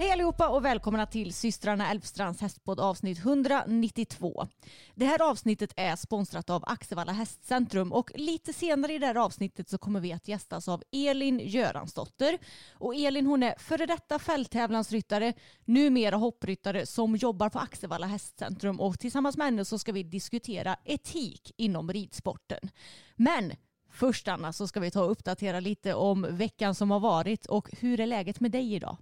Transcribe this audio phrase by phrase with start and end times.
[0.00, 4.48] Hej allihopa och välkomna till systrarna Elfstrands hästpodd avsnitt 192.
[4.94, 9.68] Det här avsnittet är sponsrat av Axevalla Hästcentrum och lite senare i det här avsnittet
[9.68, 12.38] så kommer vi att gästas av Elin Göransdotter.
[12.72, 15.32] Och Elin hon är före detta fälttävlansryttare,
[15.64, 20.76] numera hoppryttare som jobbar på Axevalla Hästcentrum och tillsammans med henne så ska vi diskutera
[20.84, 22.70] etik inom ridsporten.
[23.16, 23.52] Men
[23.92, 27.68] Först Anna så ska vi ta och uppdatera lite om veckan som har varit och
[27.80, 28.96] hur är läget med dig idag?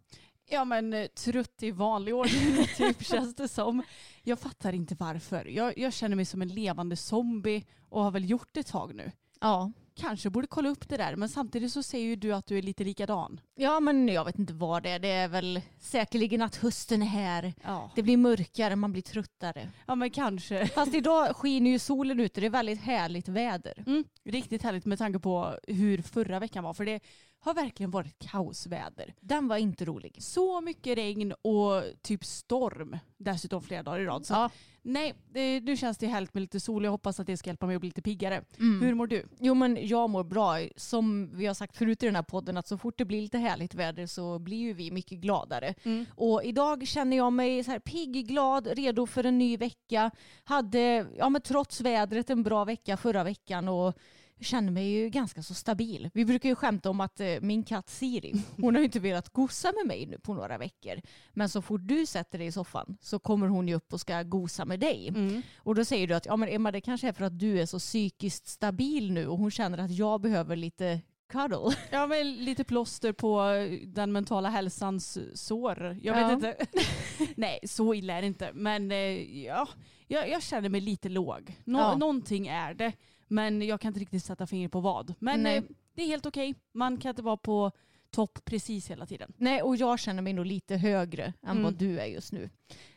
[0.51, 3.83] Ja men eh, trött i vanlig ordning typ känns det som.
[4.23, 5.45] Jag fattar inte varför.
[5.45, 8.95] Jag, jag känner mig som en levande zombie och har väl gjort det ett tag
[8.95, 9.13] nu.
[9.41, 9.73] Ja.
[10.01, 12.63] Kanske borde kolla upp det där men samtidigt så säger ju du att du är
[12.63, 13.41] lite likadan.
[13.55, 14.99] Ja men jag vet inte vad det är.
[14.99, 17.55] Det är väl säkerligen att hösten är här.
[17.65, 19.71] Ja, Det blir mörkare, man blir tröttare.
[19.87, 20.67] ja men kanske.
[20.75, 23.85] Fast idag skiner ju solen ute, det är väldigt härligt väder.
[23.87, 27.01] Mm, riktigt härligt med tanke på hur förra veckan var för det
[27.41, 29.15] har verkligen varit kaosväder.
[29.21, 30.17] Den var inte rolig.
[30.23, 34.27] Så mycket regn och typ storm dessutom flera dagar i rad.
[34.27, 34.51] Så Ja.
[34.83, 36.85] nej, det, nu känns det härligt med lite sol.
[36.85, 38.45] Jag hoppas att det ska hjälpa mig att bli lite piggare.
[38.59, 38.83] Mm.
[38.83, 39.27] Hur mår du?
[39.39, 40.55] Jo men jag mår bra.
[40.77, 43.39] Som vi har sagt förut i den här podden att så fort det blir lite
[43.39, 45.75] härligt väder så blir ju vi mycket gladare.
[45.83, 46.07] Mm.
[46.15, 50.11] Och idag känner jag mig så här pigg, glad, redo för en ny vecka.
[50.45, 53.95] Hade, ja men trots vädret, en bra vecka förra veckan och
[54.41, 56.11] känner mig ju ganska så stabil.
[56.15, 59.29] Vi brukar ju skämta om att eh, min katt Siri, hon har ju inte velat
[59.29, 61.01] gosa med mig nu på några veckor.
[61.33, 64.23] Men så fort du sätter dig i soffan så kommer hon ju upp och ska
[64.23, 65.09] gosa med dig.
[65.09, 65.43] Mm.
[65.59, 67.67] Och då säger du att ja men Emma det kanske är för att du är
[67.67, 71.01] så psykiskt stabil nu och hon känner att jag behöver lite
[71.33, 71.77] cuddle.
[71.91, 73.43] Ja, men lite plåster på
[73.85, 75.99] den mentala hälsans sår.
[76.03, 76.33] Jag vet Ja.
[76.33, 76.57] inte.
[77.37, 78.51] Nej, så illa är det inte.
[78.55, 79.69] Men eh, ja,
[80.07, 81.55] jag, jag känner mig lite låg.
[81.65, 81.97] Nå- Ja.
[81.97, 82.93] Någonting är det.
[83.29, 85.15] Men jag kan inte riktigt sätta fingret på vad.
[85.19, 85.63] Men eh,
[85.95, 86.55] det är helt okej.
[86.73, 87.73] Man kan inte vara på
[88.19, 89.33] topp precis hela tiden.
[89.37, 91.63] Nej och jag känner mig nog lite högre än Mm.
[91.63, 92.51] vad du är just nu.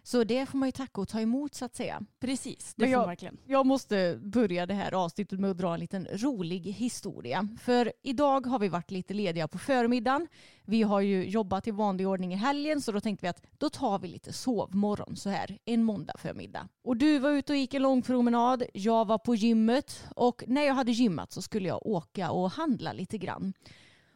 [0.04, 2.02] Så det får man ju tacka och ta emot så att säga.
[2.20, 3.38] Precis, det Men får jag- man verkligen.
[3.48, 7.48] Jag måste börja det här avsnittet med att dra en liten rolig historia.
[7.62, 10.28] För idag har vi varit lite lediga på förmiddagen.
[10.66, 13.70] Vi har ju jobbat i vanlig ordning i helgen så då tänkte vi att då
[13.70, 16.68] tar vi lite sovmorgon så här en måndag förmiddag.
[16.84, 20.62] Och du var ute och gick en lång promenad, jag var på gymmet och när
[20.64, 23.54] jag hade gymmat så skulle jag åka och handla lite grann.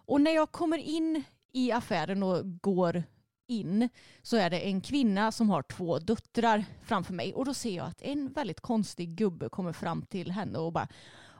[0.05, 3.03] Och när jag kommer in i affären och går
[3.47, 3.89] in
[4.21, 7.88] så är det en kvinna som har två döttrar framför mig och då ser jag
[7.88, 10.88] att en väldigt konstig gubbe kommer fram till henne och bara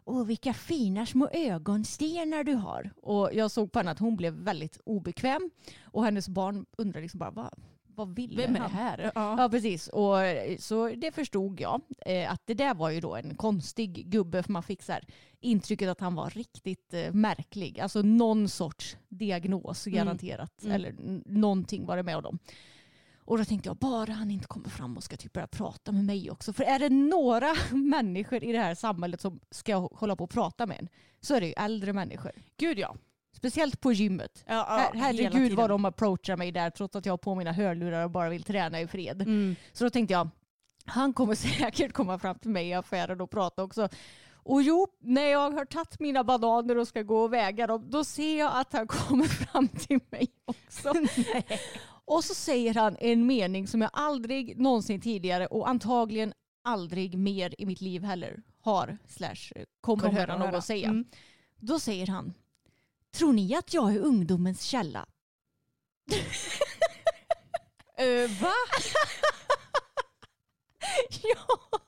[0.08, 2.92] Åh, vilka fina små ögonstenar du har.
[3.02, 5.52] Och jag såg på henne att hon blev väldigt obekväm.
[5.84, 7.54] Och hennes barn undrade liksom bara, vad,
[7.96, 9.12] vad vill Vem är det här?
[9.16, 9.42] Ja.
[9.42, 9.88] Ja, precis.
[9.88, 11.82] Och, eh, så det förstod jag.
[12.06, 14.44] Eh, att det där var ju då en konstig gubbe.
[14.44, 15.04] För man fick så här,
[15.40, 17.80] intrycket att han var riktigt eh, märklig.
[17.80, 19.98] Alltså någon sorts diagnos Mm.
[19.98, 20.64] garanterat.
[20.64, 20.76] Mm.
[20.76, 22.40] Eller n- någonting var det med honom.
[23.28, 26.04] Och då tänkte jag, bara han inte kommer fram och ska typ börja prata med
[26.06, 26.54] mig också.
[26.54, 30.66] För är det några människor i det här samhället som ska hålla på och prata
[30.66, 30.88] med en
[31.22, 32.32] så är det ju äldre människor.
[32.58, 32.96] Gud ja.
[33.36, 34.44] Speciellt på gymmet.
[34.48, 37.52] ja, ja Her- Herregud vad de approachar mig där trots att jag har på mina
[37.52, 39.22] hörlurar och bara vill träna i fred.
[39.22, 39.56] Mm.
[39.74, 40.30] Så då tänkte jag,
[40.86, 43.90] han kommer säkert komma fram till mig i affären och prata också.
[44.34, 48.04] Och jo, när jag har tagit mina bananer och ska gå och väga dem, då
[48.04, 50.94] ser jag att han kommer fram till mig också.
[52.06, 56.34] och så säger han en mening som jag aldrig någonsin tidigare och antagligen
[56.64, 59.36] aldrig mer i mitt liv heller har slash
[59.82, 60.62] kommer, Kommer höra någon höra.
[60.62, 60.88] säga.
[60.90, 61.06] Mm.
[61.60, 62.34] Då säger han,
[63.16, 65.06] tror ni att jag är ungdomens källa?
[67.98, 68.54] Eh, va?
[71.24, 71.80] ja.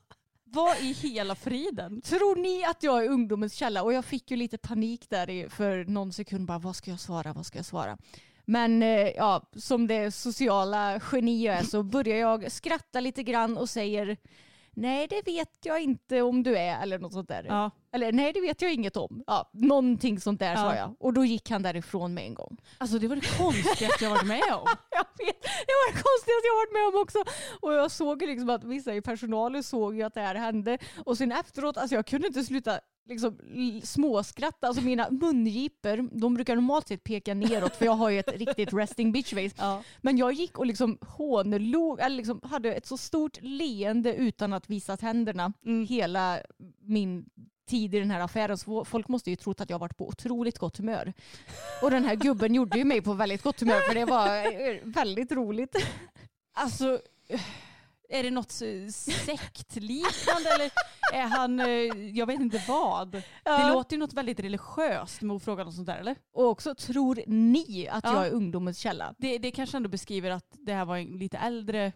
[0.44, 2.02] Vad i hela friden?
[2.02, 3.84] Tror ni att jag är ungdomens källa?
[3.84, 6.48] Och jag fick ju lite panik där i, för någon sekund.
[6.48, 7.34] Bara, vad ska jag svara?
[7.34, 7.98] Vad ska jag svara?
[8.46, 13.58] Men eh, ja, som det sociala geni jag är så börjar jag skratta lite grann
[13.58, 14.18] och säger
[14.78, 17.44] Nej det vet jag inte om du är eller något sånt där.
[17.44, 17.72] Ja.
[17.92, 19.24] Eller nej det vet jag inget om.
[19.28, 20.76] Ja, någonting sånt där sa Ja.
[20.76, 20.96] jag.
[21.00, 22.58] Och då gick han därifrån med en gång.
[22.78, 24.68] Alltså det var det konstigaste jag varit med om.
[24.92, 27.24] Jag vet, det var det konstigaste jag varit med om också.
[27.62, 30.78] Och jag såg liksom att vissa i personalen såg ju att det här hände.
[31.06, 32.80] Och sen efteråt, alltså jag kunde inte sluta
[33.10, 33.38] liksom
[33.84, 34.68] småskratta.
[34.68, 38.74] Alltså mina mungipor, de brukar normalt sett peka neråt för jag har ju ett riktigt
[38.74, 39.56] resting bitch face.
[39.58, 39.84] Ja.
[40.02, 44.70] Men jag gick och liksom hånlog, eller liksom hade ett så stort leende utan att
[44.70, 45.54] visa tänderna
[45.88, 46.40] hela
[46.82, 47.26] min
[47.68, 48.58] tid i den här affären.
[48.58, 51.14] Så folk måste ju trott att jag varit på otroligt gott humör.
[51.82, 54.78] Och den här gubben gjorde ju mig på väldigt gott humör för det var eh,
[54.84, 55.76] väldigt roligt.
[56.54, 57.00] Alltså,
[58.10, 58.52] är det något
[58.92, 60.72] sektliknande eller
[61.14, 63.12] är han, eh, jag vet inte vad.
[63.12, 63.74] Det Ja.
[63.74, 66.16] låter ju något väldigt religiöst med att fråga något sånt där eller?
[66.34, 68.14] Och också, tror ni att Ja.
[68.14, 69.14] jag är ungdomens källa?
[69.18, 71.92] Det, det kanske ändå beskriver att det här var en lite äldre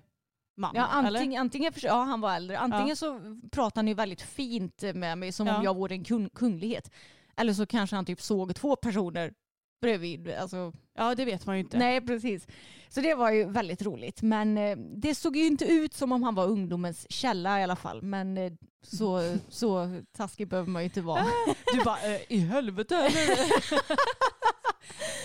[0.61, 0.71] man.
[0.75, 1.19] Ja, eller?
[1.19, 2.59] antingen, antingen för, ja, han var äldre.
[2.59, 3.19] Antingen så
[3.51, 5.57] pratade han ju väldigt fint med mig som Ja.
[5.57, 6.91] om jag vore en kung, kunglighet.
[7.37, 9.33] Eller så kanske han typ såg två personer
[9.81, 10.29] bredvid.
[10.33, 11.77] Alltså, Ja det vet man ju inte.
[11.77, 12.47] nej, precis.
[12.89, 14.21] Så det var ju väldigt roligt.
[14.21, 17.75] Men eh, det såg ju inte ut som om han var ungdomens källa i alla
[17.75, 18.01] fall.
[18.01, 18.51] Men eh,
[18.83, 21.25] så, så taskig behöver man ju inte vara.
[21.73, 23.37] Du bara, eh, i helvete eller?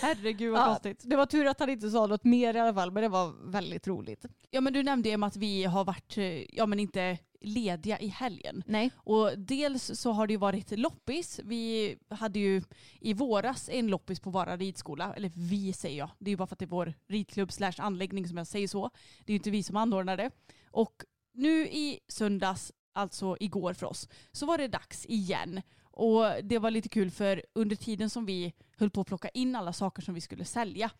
[0.01, 1.01] Herregud vad Ja, konstigt.
[1.03, 2.91] det var tur att han inte sa något mer i alla fall.
[2.91, 4.25] Men det var väldigt roligt.
[4.51, 8.07] Ja men du nämnde ju att vi har varit, eh, ja men inte lediga i
[8.07, 8.63] helgen.
[8.65, 8.91] Nej.
[8.95, 11.39] Och dels så har det ju varit loppis.
[11.43, 12.61] Vi hade ju
[12.99, 15.13] i våras en loppis på Vara ridskola.
[15.13, 16.09] Eller vi säger jag.
[16.19, 18.67] Det är ju bara för att det är vår ridklubb slash anläggning som jag säger
[18.67, 18.89] så.
[19.25, 20.31] Det är ju inte vi som anordnar det.
[20.71, 20.93] Och
[21.33, 25.61] nu i söndags, alltså igår för oss, så var det dags igen.
[25.97, 29.55] Och det var lite kul för under tiden som vi höll på att plocka in
[29.55, 30.91] alla saker som vi skulle sälja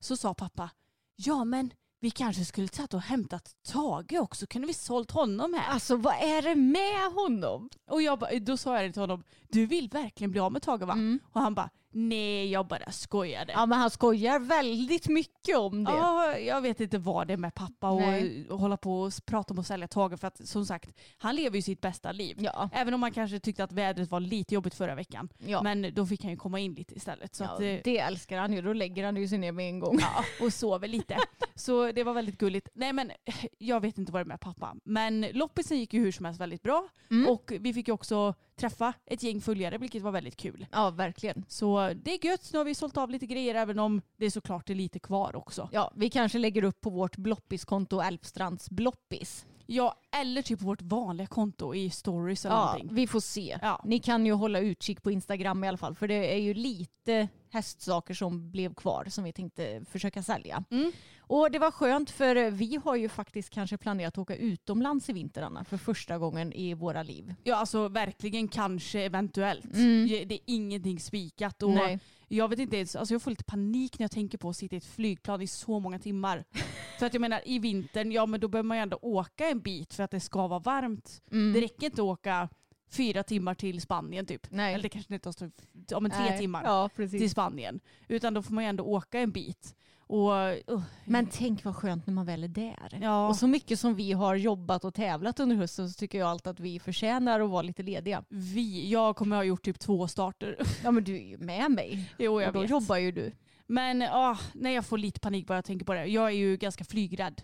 [0.00, 0.70] så sa pappa,
[1.16, 1.70] ja men
[2.00, 5.72] vi kanske skulle tagit och hämtat Tage också, kunde vi sålt honom här?
[5.72, 7.70] Alltså vad är det med honom?
[7.90, 10.82] Och jag ba, då sa jag till honom, du vill verkligen bli av med Tage
[10.82, 10.92] va?
[10.92, 11.20] Mm.
[11.32, 13.52] Och han bara, nej jag bara skojade.
[13.52, 15.90] Ja men han skojar väldigt mycket om det.
[15.90, 18.46] Ja, jag vet inte vad det är med pappa och, Nej.
[18.50, 21.56] och hålla på och prata om att sälja Tage för att som sagt, han lever
[21.56, 22.36] ju sitt bästa liv.
[22.40, 22.70] Ja.
[22.72, 25.28] Även om man kanske tyckte att vädret var lite jobbigt förra veckan.
[25.38, 25.62] Ja.
[25.62, 27.34] Men då fick han ju komma in lite istället.
[27.34, 28.62] Så ja, att, eh, det älskar han ju.
[28.62, 29.98] Då lägger han ju sig ner med en gång.
[30.00, 31.16] Ja, och sover lite.
[31.54, 32.68] Så det var väldigt gulligt.
[32.74, 33.12] Nej men
[33.58, 34.76] jag vet inte vad det är med pappa.
[34.84, 36.88] Men loppisen gick ju hur som helst väldigt bra.
[37.10, 37.28] Mm.
[37.28, 40.66] Och vi fick ju också träffa ett gäng följare vilket var väldigt kul.
[40.72, 41.44] Ja, verkligen.
[41.48, 42.50] Så det är gött.
[42.52, 45.36] Nu har vi sålt av lite grejer även om det är såklart är lite kvar
[45.36, 45.68] också.
[45.72, 49.46] Ja, vi kanske lägger upp på vårt bloppiskonto Älvstrands bloppis.
[49.68, 52.88] Ja, eller typ vårt vanliga konto i stories eller Ja, någonting.
[52.94, 53.58] vi får se.
[53.62, 53.82] Ja.
[53.84, 57.28] Ni kan ju hålla utkik på Instagram i alla fall för det är ju lite
[57.56, 60.64] hästsaker som blev kvar som vi tänkte försöka sälja.
[60.70, 60.92] Mm.
[61.18, 65.12] Och det var skönt för vi har ju faktiskt kanske planerat att åka utomlands i
[65.12, 67.34] vinter Anna, för första gången i våra liv.
[67.44, 69.74] Ja, alltså verkligen kanske eventuellt.
[69.74, 70.08] Mm.
[70.08, 71.62] Det är ingenting spikat.
[71.62, 71.98] Och Nej.
[72.28, 74.74] Jag vet inte ens, alltså jag får lite panik när jag tänker på att sitta
[74.74, 76.44] i ett flygplan i så många timmar.
[76.98, 79.60] för att jag menar i vintern, ja men då behöver man ju ändå åka en
[79.60, 81.22] bit för att det ska vara varmt.
[81.32, 81.52] Mm.
[81.52, 82.48] Det räcker inte att åka
[82.90, 84.46] fyra timmar till Spanien typ.
[84.50, 84.74] Nej.
[84.74, 85.50] Eller det kanske inte tar
[85.88, 86.38] ja, men tre Nej.
[86.38, 87.80] timmar Ja, till Spanien.
[88.08, 89.74] Utan då får man ju ändå åka en bit.
[90.08, 90.30] Och,
[90.72, 92.98] uh, Men tänk vad skönt när man väl är där.
[93.02, 93.28] Ja.
[93.28, 96.50] Och så mycket som vi har jobbat och tävlat under hösten så tycker jag alltid
[96.50, 98.24] att vi förtjänar att vara lite lediga.
[98.28, 100.56] vi, jag kommer ha gjort typ två starter.
[100.84, 102.12] Ja men du är ju med mig.
[102.18, 102.70] jo jag och då vet.
[102.70, 103.32] jobbar ju du.
[103.66, 106.06] Men ah, nej, jag får lite panik bara jag tänker på det.
[106.06, 107.42] Jag är ju ganska flygrädd.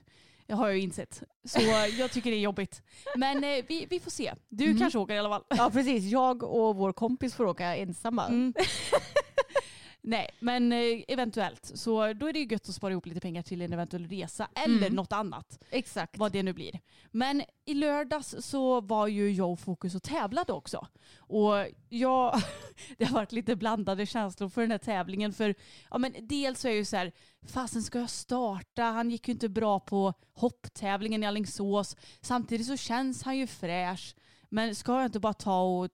[0.52, 1.23] Det har jag ju insett.
[1.44, 1.61] Så
[1.99, 2.82] jag tycker det är jobbigt.
[3.16, 4.35] Men eh, vi, vi får se.
[4.49, 4.78] Du Mhm.
[4.78, 5.44] kanske åker i alla fall.
[5.49, 8.26] Ja precis, jag och vår kompis får åka ensamma.
[8.26, 8.54] Mm.
[10.04, 10.78] Nej, men eh,
[11.09, 11.71] eventuellt.
[11.75, 14.49] Så då är det ju gött att spara ihop lite pengar till en eventuell resa
[14.54, 14.94] eller Mm.
[14.94, 15.59] något annat.
[15.71, 16.18] Exakt.
[16.18, 16.80] Vad det nu blir.
[17.11, 20.87] Men i lördags så var ju jag och Fokus och tävlade också.
[21.16, 21.54] Och
[21.88, 22.40] jag,
[22.99, 25.32] det har varit lite blandade känslor för den här tävlingen.
[25.32, 25.54] För
[25.90, 27.12] ja, men dels så är jag ju så här,
[27.47, 28.82] fasen ska jag starta?
[28.82, 31.97] Han gick ju inte bra på hopptävlingen i Alingsås.
[32.21, 34.14] Samtidigt så känns han ju fräsch.
[34.49, 35.88] Men ska jag inte bara ta och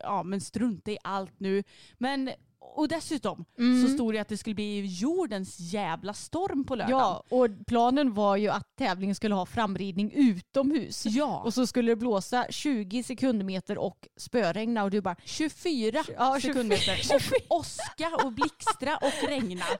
[0.00, 1.64] ja, men strunta i allt nu?
[1.98, 2.30] Men
[2.76, 3.86] och dessutom Mm.
[3.88, 6.98] så stod det att det skulle bli jordens jävla storm på lördagen.
[6.98, 11.06] Ja, och planen var ju att tävlingen skulle ha framridning utomhus.
[11.06, 11.42] Ja.
[11.44, 16.52] Och så skulle det blåsa 20 sekundmeter och spöregna och du bara 24 Ja, 24.
[16.54, 17.16] sekundmeter.
[17.48, 19.64] Och åska och blixtra och regna.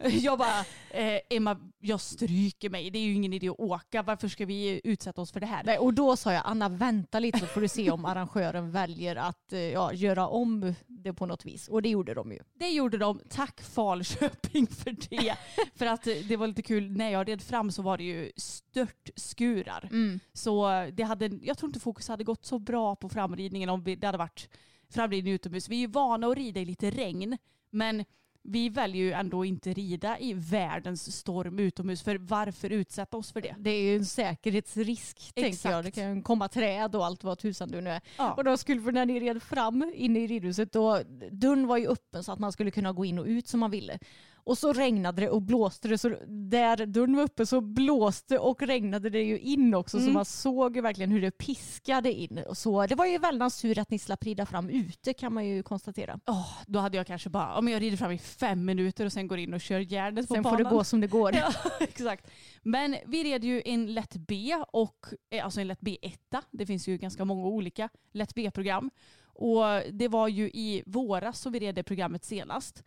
[0.22, 2.90] Jag bara, eh, Emma jag stryker mig.
[2.90, 4.02] Det är ju ingen idé att åka.
[4.02, 5.64] Varför ska vi utsätta oss för det här?
[5.64, 9.16] Nej, och då sa jag Anna vänta lite så får du se om arrangören väljer
[9.16, 11.68] att eh, ja, göra om det på något vis.
[11.68, 12.38] Och det gjorde de ju.
[12.54, 13.20] Det gjorde de.
[13.28, 15.36] Tack Falköping för det.
[15.74, 16.90] för att eh, det var lite kul.
[16.90, 19.88] När jag red fram så var det ju störtskurar.
[20.32, 23.96] Så det hade, jag tror inte fokus hade gått så bra på framridningen om vi,
[23.96, 24.48] det hade varit
[24.88, 25.68] framridning utomhus.
[25.68, 27.38] Vi är ju vana att rida i lite regn.
[27.70, 28.04] Men
[28.42, 32.02] vi väljer ju ändå inte rida i världens storm utomhus.
[32.02, 33.54] För varför utsätta oss för det?
[33.58, 35.84] Det är ju en säkerhetsrisk tänker jag.
[35.84, 38.00] Det kan komma träd och allt vad tusan du nu är.
[38.16, 38.32] Ja.
[38.32, 42.24] Och då skulle, när ni red fram inne i ridhuset, då, dörren var ju öppen
[42.24, 43.98] så att man skulle kunna gå in och ut som man ville.
[44.44, 45.98] Och så regnade det och blåste det.
[45.98, 49.96] Så där dörren var uppe så blåste och regnade det ju in också.
[49.98, 50.14] Så Mm.
[50.14, 52.40] man såg ju verkligen hur det piskade in.
[52.54, 55.62] Så, det var ju väldans tur att ni slapp rida fram ute kan man ju
[55.62, 56.20] konstatera.
[56.26, 59.28] Åh, då hade jag kanske bara, om jag rider fram i fem minuter och sen
[59.28, 60.58] går in och kör järnet på Sen banan.
[60.58, 61.34] får det gå som det går.
[61.34, 62.30] Ja, exakt.
[62.62, 66.16] Men vi red ju en lätt B och eh, alltså en lätt B1.
[66.50, 68.90] Det finns ju ganska många olika lätt B-program.
[69.34, 72.82] Och det var ju i våras som vi red det programmet senast.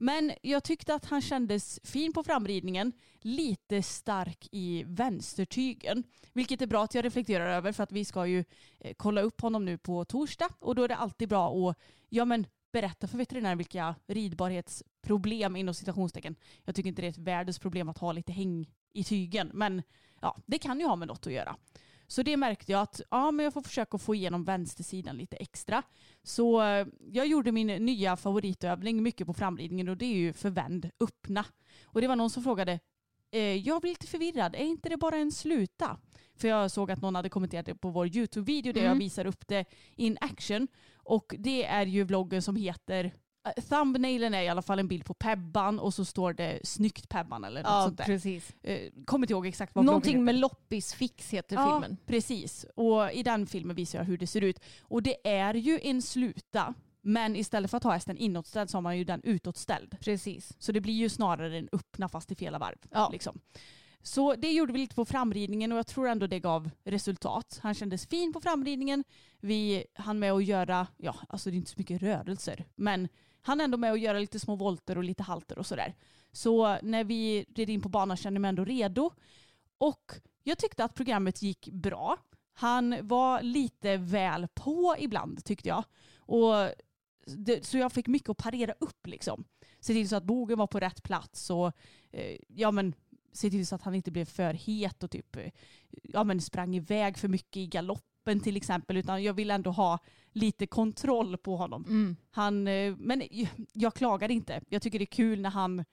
[0.00, 6.04] Men jag tyckte att han kändes fin på framridningen, lite stark i vänstertygen.
[6.32, 8.44] Vilket är bra att jag reflekterar över för att vi ska ju
[8.78, 11.76] eh, kolla upp honom nu på torsdag och då är det alltid bra att
[12.08, 16.36] ja, men, berätta för veterinären vilka ridbarhetsproblem inom citationstecken.
[16.64, 19.82] Jag tycker inte det är ett världens problem att ha lite häng i tygen men
[20.20, 21.56] ja, det kan ju ha med något att göra.
[22.10, 25.82] Så det märkte jag att ja, men jag får försöka få igenom vänstersidan lite extra.
[26.22, 30.90] Så eh, jag gjorde min nya favoritövning mycket på framridningen och det är ju förvänd
[31.00, 31.44] öppna.
[31.84, 32.80] Och det var någon som frågade,
[33.30, 35.98] eh, jag blir lite förvirrad, är inte det bara en sluta?
[36.36, 38.98] För jag såg att någon hade kommenterat det på vår YouTube-video där jag Mm.
[38.98, 39.64] visar upp det
[39.96, 40.68] in action.
[40.96, 43.12] Och det är ju vloggen som heter
[43.68, 47.44] Thumbnailen är i alla fall en bild på Pebban och så står det snyggt Pebban
[47.44, 48.04] eller något Ja, sånt där.
[48.04, 48.52] precis.
[48.62, 51.96] Eh, kommer inte ihåg exakt vad Någonting med loppisfix heter Ja, filmen.
[52.06, 52.66] precis.
[52.76, 54.60] Och i den filmen visar jag hur det ser ut.
[54.82, 56.74] Och det är ju en sluta.
[57.00, 59.96] Men istället för att ha hästen inåtställd så har man ju den utåtställd.
[60.00, 60.52] Precis.
[60.58, 62.76] Så det blir ju snarare en öppna fast i fel varv.
[62.90, 63.08] Ja.
[63.12, 63.40] Liksom.
[64.02, 67.60] Så det gjorde vi lite på framridningen och jag tror ändå det gav resultat.
[67.62, 69.04] Han kändes fin på framridningen.
[69.40, 73.08] Vi hann med att göra, ja alltså det är inte så mycket rörelser, men
[73.42, 75.94] han är ändå med och gör lite små volter och lite halter och sådär.
[76.32, 79.10] Så när vi red in på banan kände jag mig ändå redo.
[79.78, 82.16] Och jag tyckte att programmet gick bra.
[82.52, 85.84] Han var lite väl på ibland tyckte jag.
[86.18, 86.52] Och
[87.26, 89.44] det, så jag fick mycket att parera upp liksom.
[89.80, 91.72] Se till så att bogen var på rätt plats och
[92.10, 92.94] eh, ja men
[93.32, 95.50] se till så att han inte blev för het och typ eh,
[96.02, 99.98] ja men sprang iväg för mycket i galoppen till exempel utan jag vill ändå ha
[100.38, 101.84] lite kontroll på honom.
[101.84, 102.16] Mm.
[102.30, 104.60] Han, eh, men jag, jag klagar inte.
[104.68, 105.84] Jag tycker det är kul när han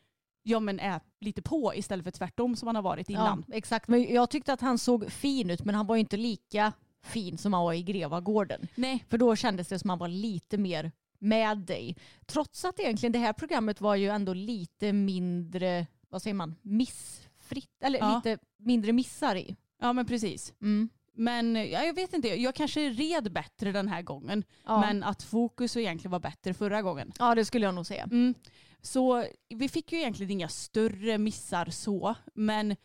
[0.44, 3.44] ja, men är lite på istället för tvärtom som han har varit innan.
[3.48, 3.88] Ja, exakt.
[3.88, 6.74] Men jag tyckte att han såg fin ut men han var ju inte lika
[7.04, 8.68] fin som han var i Grevagården.
[8.76, 11.98] Nej, För då kändes det som han var lite mer med dig.
[12.26, 17.84] Trots att egentligen det här programmet var ju ändå lite mindre, vad säger man, missfritt.
[17.84, 18.16] Eller Ja.
[18.16, 19.56] lite mindre missar i.
[19.82, 20.54] ja men precis.
[20.62, 20.90] Mm.
[21.16, 24.44] Men ja, jag vet inte, jag kanske red bättre den här gången.
[24.66, 24.80] Ja.
[24.80, 27.12] Men att fokus egentligen var bättre förra gången.
[27.20, 28.04] ja, det skulle jag nog säga.
[28.04, 28.34] Mm.
[28.82, 32.76] Så vi fick ju egentligen inga större missar så, men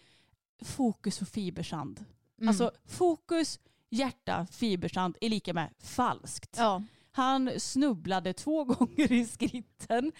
[0.63, 2.05] fokus och fibersand.
[2.39, 2.49] Mm.
[2.49, 3.61] Alltså fokus,
[3.91, 6.57] hjärta, fibersand är lika med falskt.
[6.59, 6.83] ja.
[7.13, 10.13] Han snubblade två gånger i skritten,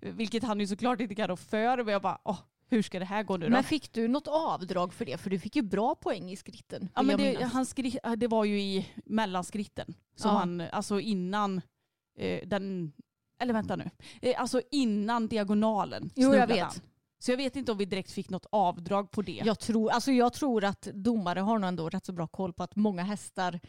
[0.00, 1.76] vilket han ju såklart inte kan rå för.
[1.76, 3.52] Men jag bara, åh, hur ska det här gå nu då?
[3.52, 5.18] Men fick du något avdrag för det?
[5.18, 6.88] För du fick ju bra poäng i skritten.
[6.94, 9.94] ja, men det, han skri, det var ju i mellanskritten.
[10.16, 10.38] Som Ja.
[10.38, 11.60] han, alltså innan
[12.18, 12.92] eh, den,
[13.40, 13.90] eller vänta nu,
[14.22, 16.60] eh, alltså innan diagonalen Jo, jag vet.
[16.60, 16.72] han.
[17.20, 19.42] Så jag vet inte om vi direkt fick något avdrag på det.
[19.44, 22.62] Jag tror, alltså jag tror att domare har nog ändå rätt så bra koll på
[22.62, 23.60] att många hästar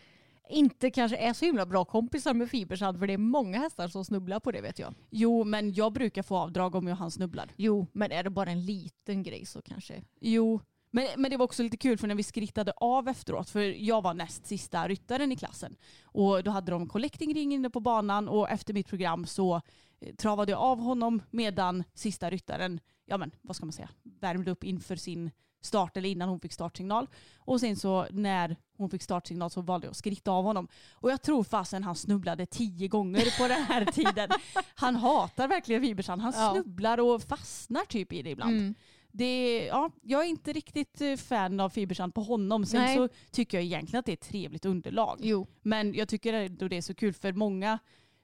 [0.49, 4.05] inte kanske är så himla bra kompisar med fibersand för det är många hästar som
[4.05, 4.93] snubblar på det vet jag.
[5.09, 7.51] Jo, men jag brukar få avdrag om jag han snubblar.
[7.55, 10.03] Jo, men är det bara en liten grej så kanske.
[10.19, 13.61] Jo, men, men det var också lite kul för när vi skrittade av efteråt, för
[13.61, 15.75] jag var näst sista ryttaren i klassen.
[16.03, 19.61] Och då hade de collecting-ring inne på banan och efter mitt program så
[19.99, 24.51] eh, travade jag av honom medan sista ryttaren, ja men vad ska man säga, värmde
[24.51, 27.07] upp inför sin start eller innan hon fick startsignal.
[27.37, 30.67] Och sen så när hon fick startsignal så valde jag att skritta av honom.
[30.93, 34.29] Och jag tror fasen han snubblade tio gånger på den här tiden.
[34.75, 36.19] Han hatar verkligen Fibersan.
[36.19, 36.51] Han Ja.
[36.53, 38.51] snubblar och fastnar typ i det ibland.
[38.57, 38.75] Mm.
[39.11, 42.65] Det, ja, jag är inte riktigt eh, fan av Fibersand på honom.
[42.65, 42.95] Sen Nej.
[42.95, 45.19] så tycker jag egentligen att det är ett trevligt underlag.
[45.21, 45.47] Jo.
[45.61, 47.79] Men jag tycker ändå det är så kul för många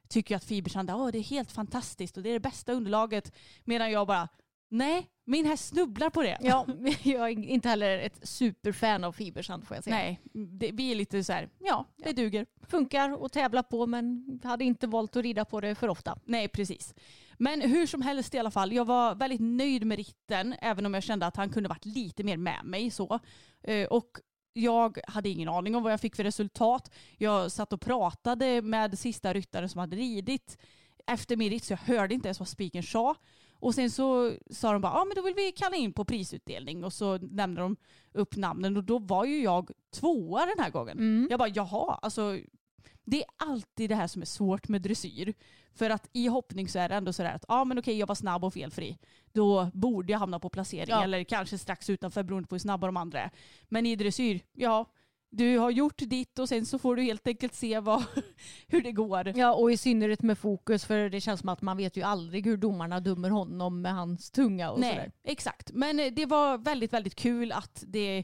[0.09, 3.33] tycker att Fibersand Åh, det är helt fantastiskt och det är det bästa underlaget.
[3.63, 4.27] Medan jag bara,
[4.69, 6.38] nej, min häst snubblar på det.
[6.41, 6.65] Ja,
[7.03, 9.95] jag är inte heller ett superfan av fibersand får jag säga.
[9.95, 12.45] Nej, det, vi är lite så här, ja, det duger.
[12.67, 16.17] Funkar att tävla på men hade inte valt att rida på det för ofta.
[16.25, 16.93] Nej, precis.
[17.38, 20.93] Men hur som helst i alla fall, jag var väldigt nöjd med ritten, även om
[20.93, 22.91] jag kände att han kunde varit lite mer med mig.
[22.91, 23.19] så.
[23.63, 24.10] Eh, Och
[24.53, 26.91] jag hade ingen aning om vad jag fick för resultat.
[27.17, 30.57] Jag satt och pratade med sista ryttaren som hade ridit
[31.07, 33.15] efter min ritt, så jag hörde inte ens vad spiken sa.
[33.59, 36.83] Och sen så sa de bara, ja men då vill vi kalla in på prisutdelning.
[36.83, 37.75] Och så nämnde de
[38.13, 40.97] upp namnen och då var ju jag tvåa den här gången.
[40.97, 41.27] Mm.
[41.29, 42.38] Jag bara, jaha, alltså
[43.03, 45.33] det är alltid det här som är svårt med dressyr.
[45.74, 48.15] För att i hoppning så är det ändå sådär att ja men okej jag var
[48.15, 48.97] snabb och felfri.
[49.33, 51.03] Då borde jag hamna på placering Ja.
[51.03, 53.31] eller kanske strax utanför beroende på hur snabba de andra är.
[53.69, 54.85] Men i dressyr, ja
[55.38, 58.04] du har gjort ditt och sen så får du helt enkelt se vad,
[58.68, 59.34] hur det går.
[59.36, 62.46] Ja och i synnerhet med fokus för det känns som att man vet ju aldrig
[62.46, 65.12] hur domarna dömer honom med hans tunga och Nej, sådär.
[65.24, 65.72] exakt.
[65.72, 68.24] Men eh, det var väldigt, väldigt kul att det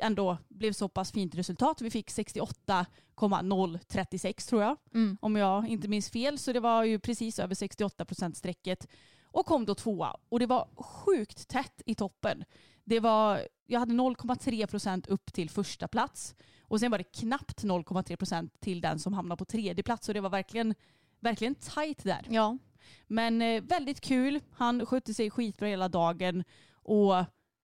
[0.00, 1.80] ändå blev så pass fint resultat.
[1.80, 4.76] Vi fick 68,036 tror jag.
[4.94, 5.18] Mm.
[5.20, 6.38] om jag inte minns fel.
[6.38, 8.86] Så det var ju precis över 68 procent strecket
[9.24, 10.16] och kom då tvåa.
[10.28, 12.44] Och det var sjukt tätt i toppen.
[12.86, 17.64] Det var, jag hade 0,3 procent upp till första plats och sen var det knappt
[17.64, 20.06] 0,3 procent till den som hamnade på tredje plats.
[20.06, 20.74] Så det var verkligen,
[21.20, 22.26] verkligen tajt där.
[22.30, 22.58] Ja.
[23.06, 24.40] Men eh, väldigt kul.
[24.52, 27.14] Han skötte sig skitbra hela dagen och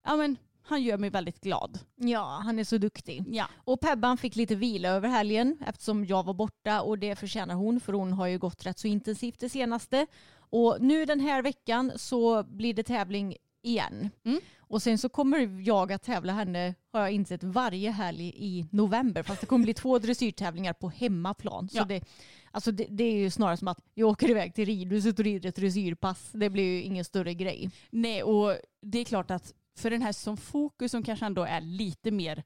[0.04, 1.78] ja, men, han gör mig väldigt glad.
[1.96, 3.24] ja, han är så duktig.
[3.26, 3.48] Ja.
[3.56, 7.80] Och Pebban fick lite vila över helgen eftersom jag var borta och det förtjänar hon
[7.80, 10.06] för hon har ju gått rätt så intensivt det senaste.
[10.34, 14.10] Och nu den här veckan så blir det tävling igen.
[14.24, 14.40] Mm.
[14.58, 19.22] Och sen så kommer jag att tävla henne, har jag insett, varje helg i november.
[19.22, 21.68] Fast det kommer bli två dressyrtävlingar på hemmaplan.
[21.68, 21.84] Så Ja.
[21.84, 22.04] det,
[22.50, 25.48] alltså det, det är ju snarare som att jag åker iväg till ridhuset och rider
[25.48, 26.30] ett dressyrpass.
[26.32, 27.70] Det blir ju ingen större grej.
[27.90, 31.60] Nej, och det är klart att för den här som fokus som kanske ändå är
[31.60, 32.42] lite mer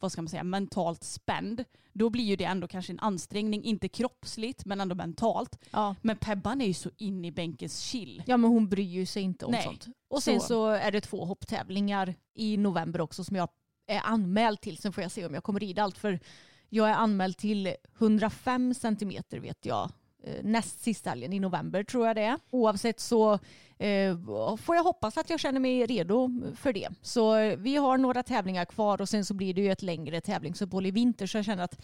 [0.00, 3.88] vad ska man säga, mentalt spänd, då blir ju det ändå kanske en ansträngning, inte
[3.88, 5.58] kroppsligt men ändå mentalt.
[5.70, 5.94] Ja.
[6.02, 8.22] Men Pebban är ju så in i bänkens chill.
[8.26, 9.62] Ja men hon bryr ju sig inte om Nej.
[9.64, 9.86] sånt.
[10.08, 10.66] Och sen Så- så.
[10.66, 13.48] är det två hopptävlingar i november också som jag
[13.86, 14.76] är anmäld till.
[14.78, 16.20] Sen får jag se om jag kommer rida allt för
[16.68, 19.90] jag är anmäld till 105 centimeter vet jag.
[20.24, 22.38] Eh, Näst sista helgen i november tror jag det är.
[22.50, 23.32] Oavsett så
[23.78, 24.16] eh,
[24.56, 26.88] får jag hoppas att jag känner mig redo för det.
[27.02, 30.20] Så eh, vi har några tävlingar kvar och sen så blir det ju ett längre
[30.20, 31.80] tävlingsuppehåll i vinter så jag känner att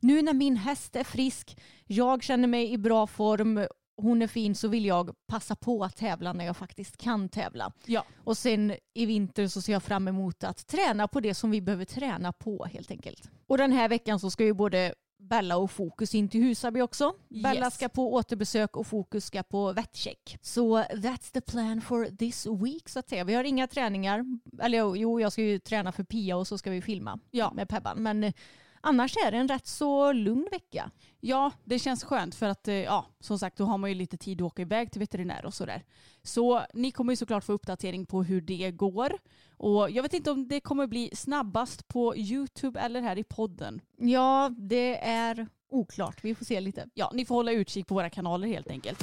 [0.00, 3.66] nu när min häst är frisk, jag känner mig i bra form
[4.02, 7.72] hon är fin så vill jag passa på att tävla när jag faktiskt kan tävla.
[7.86, 8.04] Ja.
[8.24, 11.60] Och sen i vinter så ser jag fram emot att träna på det som vi
[11.60, 13.30] behöver träna på helt enkelt.
[13.46, 17.12] Och den här veckan så ska ju både Bella och Fokus in till Husaby också.
[17.28, 17.74] Bella Yes.
[17.74, 20.38] ska på återbesök och Fokus ska på vettcheck.
[20.42, 23.24] Så that's the plan for this week så att säga.
[23.24, 24.24] Vi har inga träningar.
[24.62, 27.52] Eller jo, jo, jag ska ju träna för Pia och så ska vi filma Ja.
[27.54, 28.02] med Pebban.
[28.02, 28.32] Men eh,
[28.80, 30.90] annars är det en rätt så lugn vecka.
[31.20, 34.16] Ja, det känns skönt för att eh, ja, som sagt då har man ju lite
[34.16, 35.82] tid att åka iväg till veterinär och sådär.
[36.22, 39.12] Så ni kommer ju såklart få uppdatering på hur det går.
[39.56, 43.80] Och jag vet inte om det kommer bli snabbast på YouTube eller här i podden.
[43.96, 46.24] Ja, det är oklart.
[46.24, 46.86] Vi får se lite.
[46.94, 49.02] Ja, ni får hålla utkik på våra kanaler helt enkelt.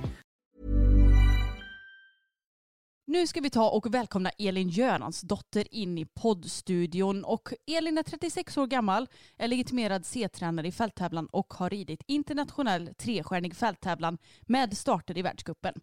[3.11, 7.23] Nu ska vi ta och välkomna Elin Göransdotter in i poddstudion.
[7.23, 12.89] Och Elin är 36 år gammal, är legitimerad C-tränare i fälttävlan och har ridit internationell
[12.97, 15.73] trestjärnig fälttävlan med starter i världscupen.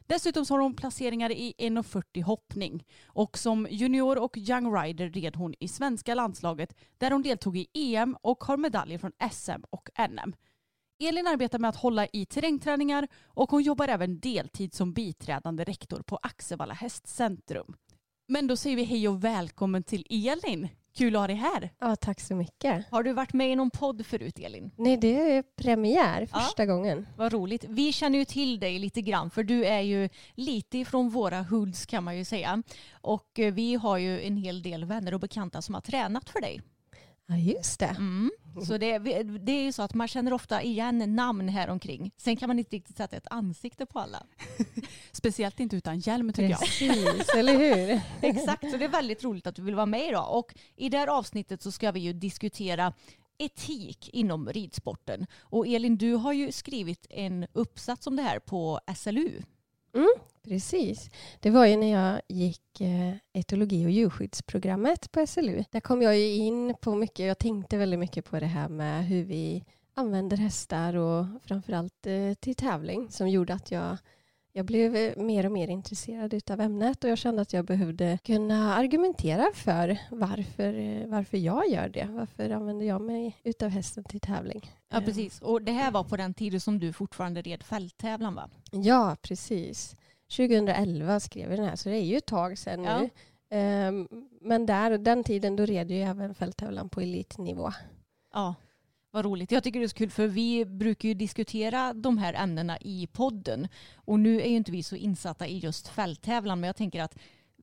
[0.00, 5.36] Dessutom så har hon placeringar i 1,40 hoppning och som junior och young rider red
[5.36, 9.88] hon i svenska landslaget där hon deltog i EM och har medaljer från SM och
[10.08, 10.34] NM.
[10.98, 16.02] Elin arbetar med att hålla i terrängträningar och hon jobbar även deltid som biträdande rektor
[16.02, 17.74] på Axevalla hästcentrum.
[18.28, 20.68] Men då säger vi hej och välkommen till Elin.
[20.96, 21.70] Kul att ha dig här.
[21.78, 22.86] Ja, tack så mycket.
[22.90, 24.70] Har du varit med i någon podd förut Elin?
[24.76, 26.74] Nej, det är premiär första Ja.
[26.74, 27.06] gången.
[27.16, 27.64] Vad roligt.
[27.68, 31.86] Vi känner ju till dig lite grann för du är ju lite ifrån våra hoods
[31.86, 32.62] kan man ju säga.
[32.92, 36.40] Och eh, vi har ju en hel del vänner och bekanta som har tränat för
[36.40, 36.60] dig.
[37.26, 37.96] Ja, just det.
[37.98, 38.30] Mm.
[38.66, 38.98] Så det,
[39.38, 42.10] det är ju så att man känner ofta igen namn här omkring.
[42.16, 44.26] Sen kan man inte riktigt sätta ett ansikte på alla.
[45.12, 46.60] Speciellt inte utan hjälm tycker jag.
[46.60, 48.00] Precis, eller hur?
[48.28, 50.38] Exakt, så det är väldigt roligt att du vill vara med idag.
[50.38, 52.92] Och i det här avsnittet så ska vi ju diskutera
[53.38, 55.26] etik inom ridsporten.
[55.40, 59.42] Och Elin, du har ju skrivit en uppsats om det här på SLU.
[59.96, 60.08] Mm.
[60.48, 61.10] Precis.
[61.40, 65.64] Det var ju när jag gick eh, etologi och djurskyddsprogrammet på SLU.
[65.70, 69.06] Där kom jag ju in på mycket, jag tänkte väldigt mycket på det här med
[69.06, 73.96] hur vi använder hästar och framförallt eh, till tävling som gjorde att jag
[74.56, 78.18] jag blev eh, mer och mer intresserad av ämnet och jag kände att jag behövde
[78.24, 82.08] kunna argumentera för varför, eh, varför jag gör det.
[82.10, 84.70] Varför använder jag mig utav hästen till tävling?
[84.88, 85.40] Ja, precis.
[85.40, 88.50] Och det här var på den tiden som du fortfarande red fälttävlan va?
[88.70, 89.96] Ja, precis.
[90.36, 92.98] 2011 skrev vi den här, så det är ju ett tag sedan Ja.
[93.00, 93.10] nu.
[93.50, 94.08] Ehm,
[94.40, 97.70] men där, den tiden då red jag även fälttävlan på elitnivå.
[98.32, 98.54] Ja,
[99.16, 99.52] vad roligt.
[99.52, 103.06] Jag tycker det är så kul för vi brukar ju diskutera de här ämnena i
[103.12, 103.68] podden.
[103.96, 107.18] Och nu är ju inte vi så insatta i just fälttävlan men jag tänker att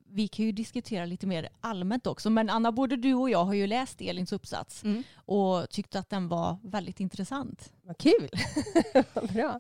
[0.10, 2.30] vi kan ju diskutera lite mer allmänt också.
[2.30, 5.04] Men Anna, både du och jag har ju läst Elins uppsats Mm.
[5.16, 7.74] och tyckte att den var väldigt intressant.
[7.84, 8.30] Vad kul!
[9.34, 9.60] Bra.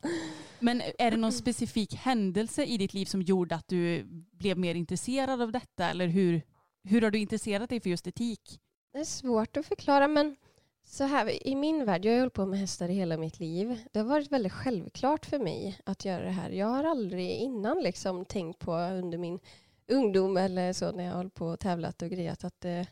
[0.60, 4.76] Men är det någon specifik händelse i ditt liv som gjorde att du blev mer
[4.76, 5.90] intresserad av detta?
[5.90, 6.42] Eller hur,
[6.84, 8.60] hur har du intresserat dig för just etik?
[8.94, 10.36] Det är svårt att förklara men
[10.86, 13.84] så här, i min värld, jag har hållit på med hästar i hela mitt liv.
[13.92, 16.50] Det har varit väldigt självklart för mig att göra det här.
[16.50, 19.40] Jag har aldrig innan liksom tänkt på under min
[19.88, 22.88] ungdom eller så när jag har hållit på och tävlat och grejat att det,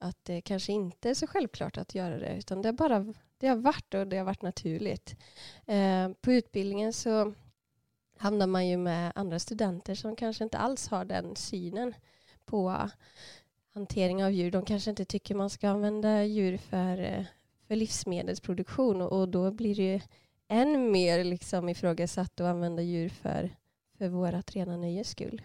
[0.00, 3.56] att det kanske inte är så självklart att göra det utan det, bara, det har
[3.56, 5.16] varit och det har varit naturligt.
[5.66, 7.34] Eh, på utbildningen så
[8.16, 11.94] hamnar man ju med andra studenter som kanske inte alls har den synen
[12.44, 12.88] på
[13.78, 14.50] hantering av djur.
[14.50, 17.24] De kanske inte tycker man ska använda djur för, eh,
[17.68, 20.00] för livsmedelsproduktion och, och då blir det ju
[20.48, 23.50] än mer liksom ifrågasatt att använda djur för,
[23.98, 25.42] för vårat rena nöjes skull.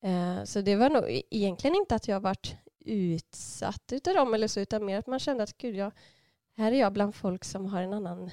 [0.00, 4.48] Eh, så det var nog e-, egentligen inte att jag varit utsatt utav dem eller
[4.48, 5.92] så utan mer att man kände att gud, jag,
[6.56, 8.30] här är jag bland folk som har en annan,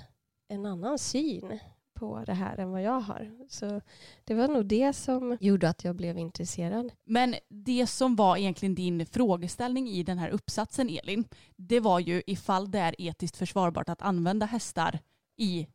[0.48, 1.60] en annan syn
[2.04, 3.32] på det här än vad jag har.
[3.50, 3.82] Så
[4.24, 6.92] det var nog det som gjorde att jag blev intresserad.
[7.06, 12.22] Men det som var egentligen din frågeställning i den här uppsatsen Elin, det var ju
[12.28, 15.00] ifall det är etiskt försvarbart att använda hästar
[15.38, 15.68] i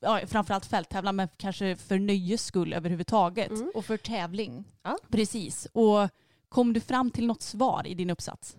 [0.00, 3.50] ja, framförallt fälttävlan men kanske för nöjes skull överhuvudtaget.
[3.50, 3.72] Mm.
[3.74, 4.64] Och för tävling.
[5.10, 5.66] Precis.
[5.72, 6.08] Och
[6.48, 8.56] kom du fram till något svar i din uppsats?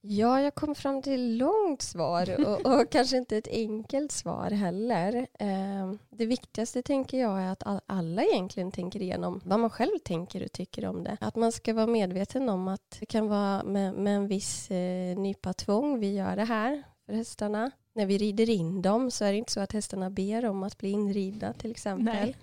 [0.00, 5.26] Ja, jag kom fram till långt svar och, och kanske inte ett enkelt svar heller.
[5.38, 9.98] Eh, det viktigaste tänker jag är att all, alla egentligen tänker igenom vad man själv
[10.04, 11.16] tänker och tycker om det.
[11.20, 15.18] Att man ska vara medveten om att det kan vara med, med en viss eh,
[15.18, 17.70] nypa tvång vi gör det här för hästarna.
[17.92, 20.78] När vi rider in dem så är det inte så att hästarna ber om att
[20.78, 22.04] bli inridda till exempel.
[22.04, 22.36] Nej.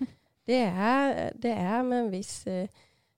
[0.44, 2.68] Det är, det är med en viss eh,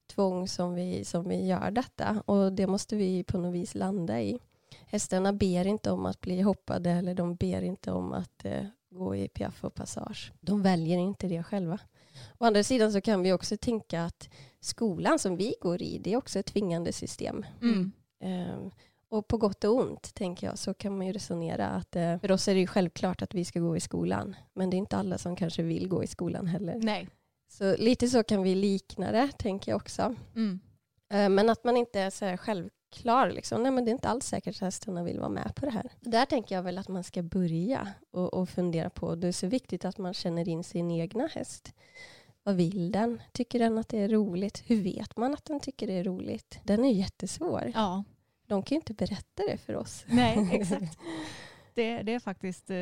[0.08, 4.20] tvång som vi, som vi gör detta och det måste vi på något vis landa
[4.20, 4.38] i.
[4.86, 9.16] Hästarna ber inte om att bli hoppade eller de ber inte om att eh, gå
[9.16, 10.32] i piaff och passage.
[10.40, 11.78] De väljer inte det själva.
[12.38, 14.28] Å andra sidan så kan vi också tänka att
[14.60, 17.46] skolan som vi går i det är också ett tvingande system.
[17.62, 17.92] Mm.
[18.20, 18.70] Ehm,
[19.10, 22.32] och på gott och ont tänker jag så kan man ju resonera att eh, för
[22.32, 24.96] oss är det ju självklart att vi ska gå i skolan men det är inte
[24.96, 26.80] alla som kanske vill gå i skolan heller.
[26.82, 27.08] Nej.
[27.48, 30.14] Så lite så kan vi likna det tänker jag också.
[30.36, 30.60] Mm.
[31.10, 33.30] Eh, Men att man inte är så här självklar.
[33.30, 33.62] Liksom.
[33.62, 35.90] Nej, men det är inte alls säkert att hästarna vill vara med på det här.
[36.00, 39.14] Där tänker jag väl att man ska börja och, och fundera på.
[39.14, 41.72] Det är så viktigt att man känner in sin egna häst.
[42.42, 43.22] Vad vill den?
[43.32, 44.62] Tycker den att det är roligt?
[44.66, 46.60] Hur vet man att den tycker det är roligt?
[46.64, 47.72] Den är jättesvår.
[47.74, 48.04] Ja.
[48.46, 50.04] De kan ju inte berätta det för oss.
[50.06, 50.98] Nej, exakt.
[51.78, 52.76] Det, det är faktiskt eh,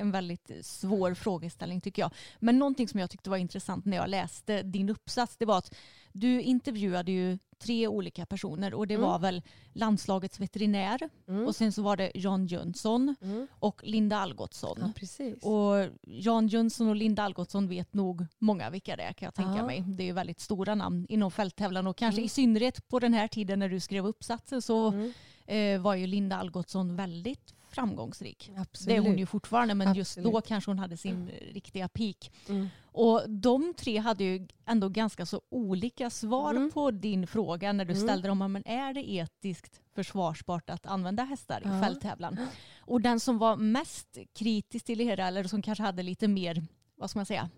[0.00, 2.10] en väldigt svår frågeställning tycker jag.
[2.38, 5.74] Men någonting som jag tyckte var intressant när jag läste din uppsats det var att
[6.12, 9.06] du intervjuade ju tre olika personer och det Mm.
[9.06, 11.46] var väl landslagets veterinär Mm.
[11.46, 13.46] och sen så var det Jan Jönsson Mm.
[13.58, 14.78] och Linda Algotsson.
[14.80, 15.48] Ja.
[15.48, 19.56] Och Jan Jönsson och Linda Algotsson vet nog många vilka det är kan jag tänka
[19.56, 19.66] Ja.
[19.66, 19.84] mig.
[19.86, 22.26] Det är ju väldigt stora namn inom fälttävlan och kanske Mm.
[22.26, 25.12] i synnerhet på den här tiden när du skrev uppsatsen så Mm.
[25.46, 28.50] eh, var ju Linda Algotsson väldigt framgångsrik.
[28.56, 28.88] Absolut.
[28.88, 30.46] Det är hon ju fortfarande men just då Absolut.
[30.46, 32.30] kanske hon hade sin riktiga peak.
[32.48, 32.68] Mm.
[32.92, 36.70] Och de tre hade ju ändå ganska så olika svar Mm.
[36.70, 38.02] på din fråga när du Mm.
[38.08, 38.52] ställde dem.
[38.52, 42.36] Men är det etiskt försvarbart att använda hästar i fälttävlan?
[42.80, 46.62] Och den som var mest kritisk till det hela eller som kanske hade lite mer,
[46.96, 47.48] vad ska man säga,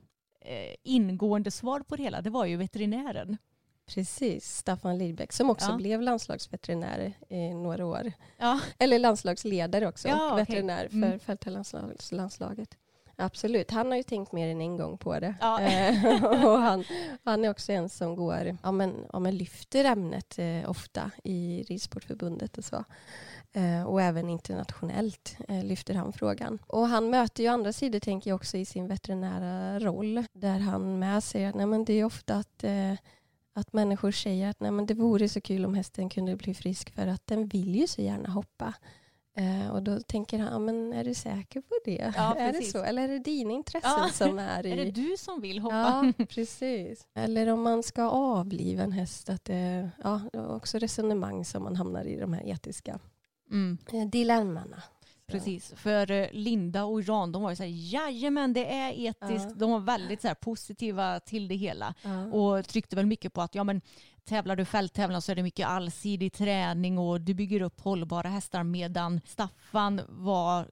[0.40, 3.36] eh, ingående svar på det hela, det var ju veterinären.
[3.94, 5.76] Precis, Staffan Lidbeck som också Ja.
[5.76, 8.12] blev landslagsveterinär i några år.
[8.38, 11.18] Ja, Eller landslagsledare också, Ja, och veterinär för Mm.
[11.18, 12.76] fälttävlanslandslaget.
[13.16, 15.34] Absolut, han har ju tänkt mer än en gång på det.
[15.40, 15.60] Ja.
[15.60, 16.84] Eh, och han,
[17.24, 21.62] han är också en som går, ja, men, ja, men lyfter ämnet eh, ofta i
[21.68, 22.84] Ridsportförbundet och så.
[23.52, 26.58] Eh, och även internationellt eh, lyfter han frågan.
[26.66, 30.24] Och han möter ju andra sidor tänker jag också i sin veterinära roll.
[30.32, 32.94] Där han med säger att nej, men det är ofta att eh,
[33.54, 36.90] att människor säger att nej, men det vore så kul om hästen kunde bli frisk
[36.94, 38.74] för att den vill ju så gärna hoppa.
[39.36, 42.12] Eh, och då tänker han, "Ja, men är du säker på det?
[42.16, 42.82] Ja, är det så?
[42.82, 44.08] Eller är det dina intressen Ja.
[44.12, 44.70] som är i...
[44.72, 46.12] är det du som vill hoppa?
[46.18, 47.06] Ja, precis.
[47.14, 49.28] Eller om man ska avliva en häst.
[49.30, 52.98] Att det, ja, det är också resonemang som man hamnar i de här etiska
[53.50, 53.78] Mm.
[53.92, 54.82] eh, dilemmana.
[55.26, 59.46] Precis, för eh, Linda och Jan de var ju så här, jajamän det är etiskt,
[59.50, 59.54] Ja.
[59.56, 62.24] de var väldigt så här, positiva till det hela Ja.
[62.26, 63.80] och tryckte väl mycket på att ja men
[64.24, 68.62] tävlar du fälttävlan så är det mycket allsidig träning och du bygger upp hållbara hästar
[68.62, 70.68] medan Staffan var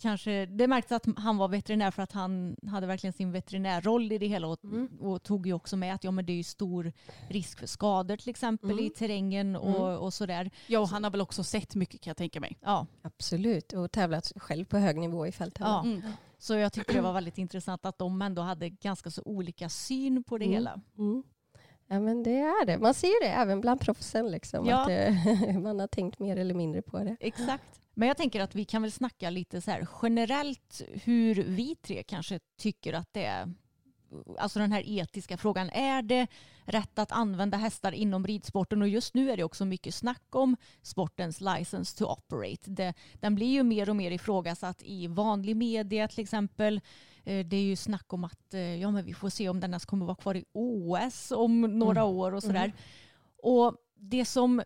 [0.00, 4.18] kanske, det märktes att han var veterinär för att han hade verkligen sin veterinärroll i
[4.18, 4.88] det hela och, Mm.
[5.00, 6.92] och tog ju också med att ja men det är stor
[7.28, 8.84] risk för skador till exempel Mm.
[8.84, 9.98] i terrängen och, Mm.
[9.98, 10.50] och sådär.
[10.66, 12.58] Ja, och han har väl också sett mycket kan jag tänka mig.
[12.60, 15.90] Ja, Absolut, och tävlat själv på hög nivå i fälttävlan.
[15.90, 15.96] Ja.
[16.06, 16.12] Mm.
[16.38, 20.24] Så jag tyckte det var väldigt intressant att de ändå hade ganska så olika syn
[20.24, 20.54] på det Mm.
[20.54, 20.80] hela.
[20.98, 21.22] Mm.
[21.86, 22.78] Ja men det är det.
[22.78, 24.30] Man ser det även bland proffsen.
[24.30, 24.82] Liksom, Ja.
[24.82, 27.16] att eh, man har tänkt mer eller mindre på det.
[27.20, 27.79] Exakt.
[28.00, 32.02] Men jag tänker att vi kan väl snacka lite så här generellt hur vi tre
[32.02, 33.54] kanske tycker att det är
[34.38, 35.70] Alltså den här etiska frågan.
[35.70, 36.26] Är det
[36.64, 38.82] rätt att använda hästar inom ridsporten?
[38.82, 42.70] Och just nu är det också mycket snack om sportens license to operate.
[42.70, 46.80] Det, den blir ju mer och mer ifrågasatt i vanlig media till exempel.
[47.24, 49.70] Eh, Det är ju snack om att eh, ja, men vi får se om den
[49.70, 52.14] ens kommer vara kvar i OS om några Mm.
[52.16, 52.64] år och sådär.
[52.64, 52.76] Mm.
[53.42, 54.62] Och det som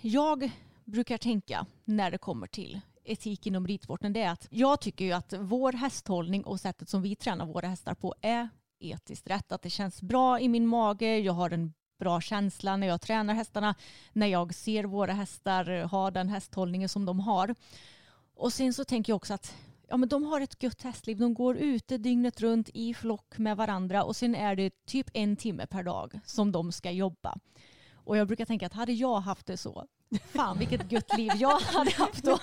[0.00, 0.50] jag
[0.84, 5.12] brukar tänka när det kommer till etik inom ridsporten det är att jag tycker ju
[5.12, 9.52] att vår hästhållning och sättet som vi tränar våra hästar på är etiskt rätt.
[9.52, 13.34] Att det känns bra i min mage, jag har en bra känsla när jag tränar
[13.34, 13.74] hästarna,
[14.12, 17.54] när jag ser våra hästar ha den hästhållningen som de har.
[18.34, 19.54] Och sen så tänker jag också att
[19.88, 21.18] ja, men de har ett gött hästliv.
[21.18, 25.36] De går ute dygnet runt i flock med varandra och sen är det typ en
[25.36, 27.38] timme per dag som de ska jobba.
[28.04, 29.86] Och jag brukar tänka att hade jag haft det så,
[30.20, 32.38] fan vilket gött liv jag hade haft då.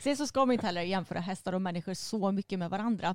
[0.00, 3.14] Sen så ska man inte heller jämföra hästar och människor så mycket med varandra.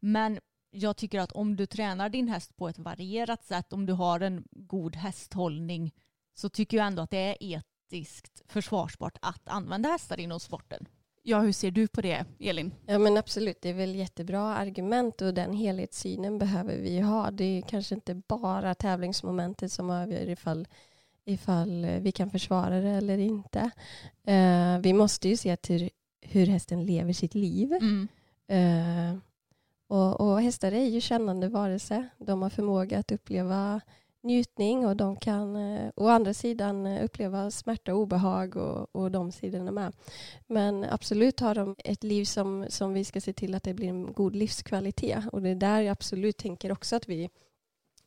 [0.00, 3.92] Men jag tycker att om du tränar din häst på ett varierat sätt, om du
[3.92, 5.92] har en god hästhållning,
[6.34, 10.86] så tycker jag ändå att det är etiskt försvarsbart att använda hästar inom sporten.
[11.22, 12.74] Ja, hur ser du på det, Elin?
[12.86, 17.30] Ja men absolut, det är väl jättebra argument och den helhetssynen behöver vi ha.
[17.30, 20.68] Det är kanske inte bara tävlingsmomentet som avgör ifall,
[21.30, 23.70] ifall eh, vi kan försvara det eller inte.
[24.24, 25.90] Eh, vi måste ju se till
[26.20, 27.72] hur hästen lever sitt liv.
[27.72, 28.08] Mm.
[28.46, 29.18] Eh,
[29.88, 32.08] och, och hästar är ju kännande varelser.
[32.18, 33.80] De har förmåga att uppleva
[34.22, 39.10] njutning och de kan eh, å andra sidan eh, uppleva smärta och obehag och, och
[39.10, 39.92] de sidorna med.
[40.46, 43.88] Men absolut har de ett liv som, som vi ska se till att det blir
[43.88, 47.30] en god livskvalitet och det är där jag absolut tänker också att vi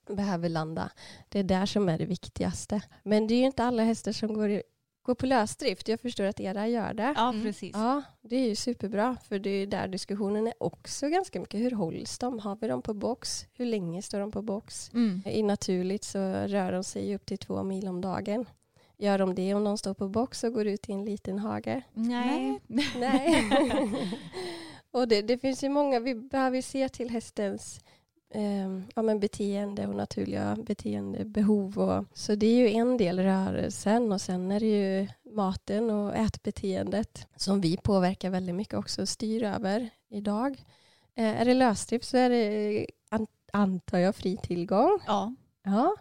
[0.08, 0.92] behöver landa.
[1.30, 2.82] Det är där som är det viktigaste.
[3.04, 4.64] Men det är ju inte alla hästar som går, i,
[5.04, 5.88] går på lösdrift.
[5.88, 7.14] Jag förstår att era gör det.
[7.18, 7.44] Ja, Mm.
[7.44, 7.72] precis.
[7.74, 9.18] Ja, det är ju superbra.
[9.28, 11.60] För det är där diskussionen är också ganska mycket.
[11.60, 12.40] Hur hålls de?
[12.40, 13.46] Har vi dem på box?
[13.54, 14.92] Hur länge står de på box?
[14.94, 15.22] Mm.
[15.26, 18.46] I naturligt så rör de sig upp till två mil om dagen.
[18.98, 21.82] Gör de det om de står på box och går ut i en liten hage?
[21.94, 22.60] Nej.
[22.96, 23.44] Nej.
[24.92, 27.80] och det, det finns ju många, vi behöver se till hästens
[28.34, 31.80] eh, ja, men beteende och naturliga beteendebehov.
[31.80, 36.16] Och, så det är ju en del rörelsen och sen är det ju maten och
[36.16, 40.64] ätbeteendet som vi påverkar väldigt mycket också och styr över idag.
[41.16, 45.00] Eh, är det lösdrift så är det, an, antar jag, fri tillgång.
[45.08, 45.36] Ja.
[45.64, 45.96] Ja,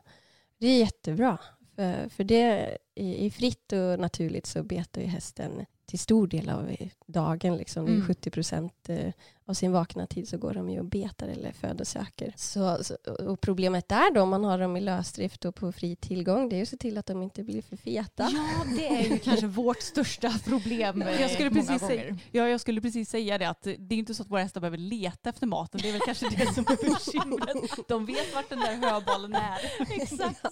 [0.59, 1.39] det är jättebra.
[1.77, 6.77] För, för det i fritt och naturligt så betar ju hästen till stor del av
[7.07, 7.57] dagen.
[7.57, 7.87] Liksom.
[7.87, 8.07] Mm.
[8.07, 9.13] 70 procent eh,
[9.47, 12.33] av sin vakna tid så går de ju och betar eller födosöker.
[12.37, 15.97] Så, så, och problemet där då, om man har dem i lösdrift och på fri
[15.97, 18.31] tillgång, det är ju att se till att de inte blir för feta.
[18.33, 22.49] Ja, det är ju kanske vårt största problem eh, Jag skulle, många precis säga, ja,
[22.49, 25.29] jag skulle precis säga det att det är inte så att våra hästar behöver leta
[25.29, 25.81] efter maten.
[25.83, 27.71] Det är väl kanske det som är bekymret.
[27.89, 29.59] De vet vart den där höbollen är.
[30.03, 30.43] Exakt.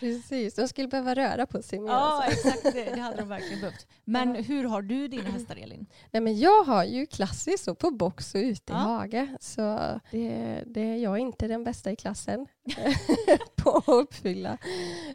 [0.00, 1.90] Precis, de skulle behöva röra på sig mer.
[1.90, 2.48] Ja, alltså.
[2.48, 2.62] exakt.
[2.74, 3.86] Det, det hade de verkligen behövt.
[4.04, 5.86] Men hur har du dina hästar, Elin?
[6.10, 8.78] Nej, men jag har ju klassiskt på box och ute Ja.
[8.80, 9.36] i hage.
[9.40, 9.78] Så
[10.10, 12.46] det, det, jag är inte den bästa i klassen
[13.56, 14.58] på att uppfylla,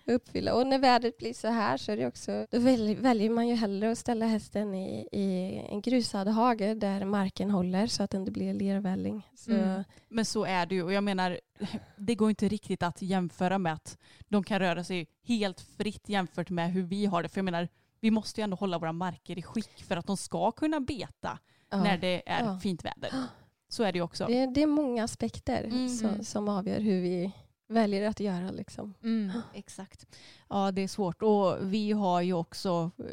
[0.05, 0.53] uppfylla.
[0.53, 3.91] Och när vädret blir så här så är det också, då väljer, man ju hellre
[3.91, 8.31] att ställa hästen i, i en grusad hage där marken håller så att det inte
[8.31, 9.27] blir lervälling.
[9.35, 9.83] Så, Mm.
[10.09, 10.83] Men så är det ju.
[10.83, 11.39] Och jag menar,
[11.95, 16.49] det går inte riktigt att jämföra med att de kan röra sig helt fritt jämfört
[16.49, 17.29] med hur vi har det.
[17.29, 17.67] För jag menar,
[17.99, 21.39] vi måste ju ändå hålla våra marker i skick för att de ska kunna beta
[21.69, 21.83] ja.
[21.83, 22.59] när det är Ja.
[22.59, 23.09] fint väder.
[23.69, 24.25] Så är det ju också.
[24.25, 25.89] det, det är många aspekter Mm.
[25.89, 27.32] som, som avgör hur vi
[27.67, 28.51] väljer att göra.
[28.51, 28.93] Liksom.
[29.03, 30.08] Mm, exakt.
[30.49, 31.21] Ja, det är svårt.
[31.21, 33.05] Och vi har ju också eh,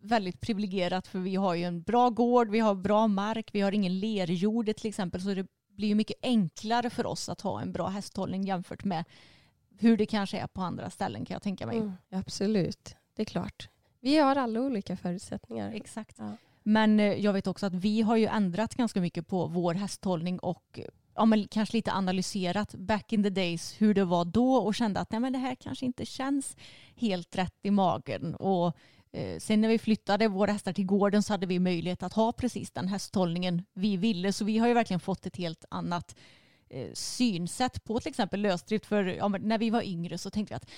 [0.00, 3.72] väldigt privilegierat för vi har ju en bra gård, vi har bra mark, vi har
[3.72, 5.20] ingen lerjord till exempel.
[5.20, 9.04] Så det blir ju mycket enklare för oss att ha en bra hästhållning jämfört med
[9.78, 11.76] hur det kanske är på andra ställen kan jag tänka mig.
[11.78, 13.68] Mm, absolut, det är klart.
[14.00, 15.72] Vi har alla olika förutsättningar.
[15.72, 16.16] Exakt.
[16.18, 16.36] Ja.
[16.62, 20.38] Men eh, jag vet också att vi har ju ändrat ganska mycket på vår hästhållning
[20.38, 20.80] och
[21.14, 25.00] ja, men kanske lite analyserat back in the days hur det var då och kände
[25.00, 26.56] att nej, men det här kanske inte känns
[26.96, 28.34] helt rätt i magen.
[28.34, 28.76] Och
[29.12, 32.32] eh, sen när vi flyttade våra hästar till gården så hade vi möjlighet att ha
[32.32, 34.32] precis den hästhållningen vi ville.
[34.32, 36.16] Så vi har ju verkligen fått ett helt annat
[36.94, 38.86] synsätt på till exempel lösdrift.
[38.86, 40.70] För ja, när vi var yngre så tänkte vi att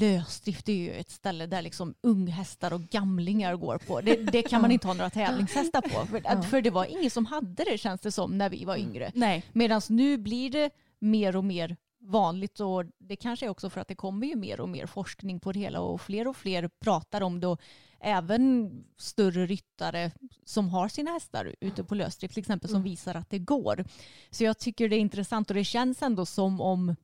[0.00, 4.00] lösdrift är ju ett ställe där liksom unghästar och gamlingar går på.
[4.00, 6.06] Det, det kan man inte ha några tävlingshästar på.
[6.06, 9.12] För, för det var ingen som hade det känns det som när vi var yngre.
[9.14, 11.76] Nej, Medan nu blir det mer och mer
[12.08, 15.40] vanligt och det kanske är också för att det kommer ju mer och mer forskning
[15.40, 17.60] på det hela och fler och fler pratar om det och
[18.00, 20.10] även större ryttare
[20.44, 23.84] som har sina hästar ute på lösdrift till exempel som visar att det går.
[24.30, 26.96] Så jag tycker det är intressant och det känns ändå som om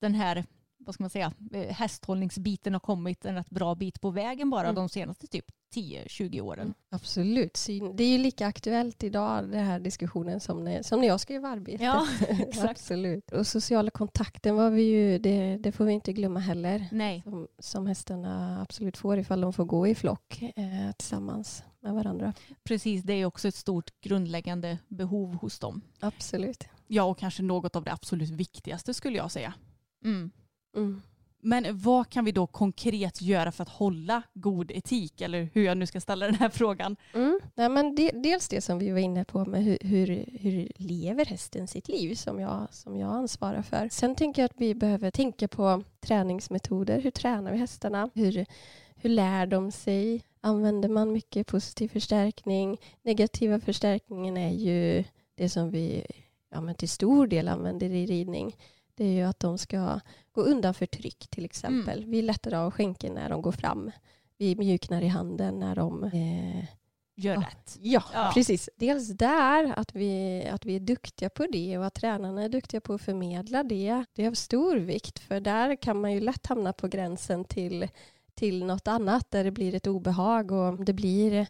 [0.00, 0.44] den här
[0.86, 4.62] vad ska man säga, eh, hästhållningsbiten har kommit en rätt bra bit på vägen bara
[4.62, 4.74] Mm.
[4.74, 5.44] de senaste typ
[5.74, 6.74] 10-20 åren.
[6.90, 7.56] Absolut.
[7.56, 11.20] Syn- Det är ju lika aktuellt idag, den här diskussionen, som när, som när jag
[11.20, 11.80] skrev arbetet.
[11.80, 12.70] Ja, exakt.
[12.70, 13.32] Absolut.
[13.32, 16.86] Och sociala kontakten var vi ju, det, det får vi inte glömma heller.
[16.92, 17.22] Nej.
[17.24, 22.32] Som, som hästarna absolut får ifall de får gå i flock eh, tillsammans med varandra.
[22.64, 25.80] Precis, det är också ett stort grundläggande behov hos dem.
[26.00, 26.64] Absolut.
[26.86, 29.54] ja och kanske något av det absolut viktigaste skulle jag säga.
[30.04, 30.30] Mm.
[30.74, 31.02] Mm.
[31.46, 35.20] Men vad kan vi då konkret göra för att hålla god etik?
[35.20, 36.96] Eller hur jag nu ska ställa den här frågan.
[37.14, 37.40] Mm.
[37.54, 41.24] Nej, men de, dels det som vi var inne på med hur, hur, hur lever
[41.24, 43.88] hästen sitt liv som jag, som jag ansvarar för.
[43.88, 47.00] Sen tänker jag att vi behöver tänka på träningsmetoder.
[47.00, 48.10] Hur tränar vi hästarna?
[48.14, 48.46] Hur,
[48.96, 50.22] hur lär de sig?
[50.40, 52.80] Använder man mycket positiv förstärkning?
[53.02, 56.06] Negativa förstärkningen är ju det som vi
[56.50, 58.56] ja, men till stor del använder i ridning.
[58.94, 60.00] Det är ju att de ska
[60.32, 62.04] gå undan för tryck till exempel.
[62.06, 63.90] Vi lättar av skänken när de går fram.
[64.38, 66.64] Vi mjuknar i handen när de eh,
[67.16, 67.40] Gör Ja.
[67.40, 67.78] rätt.
[67.80, 68.30] Ja, Ja.
[68.34, 68.70] precis.
[68.76, 72.80] Dels där, att vi, att vi är duktiga på det och att tränarna är duktiga
[72.80, 74.04] på att förmedla det.
[74.14, 77.88] Det är av stor vikt för där kan man ju lätt hamna på gränsen till,
[78.34, 81.46] till något annat där det blir ett obehag och det blir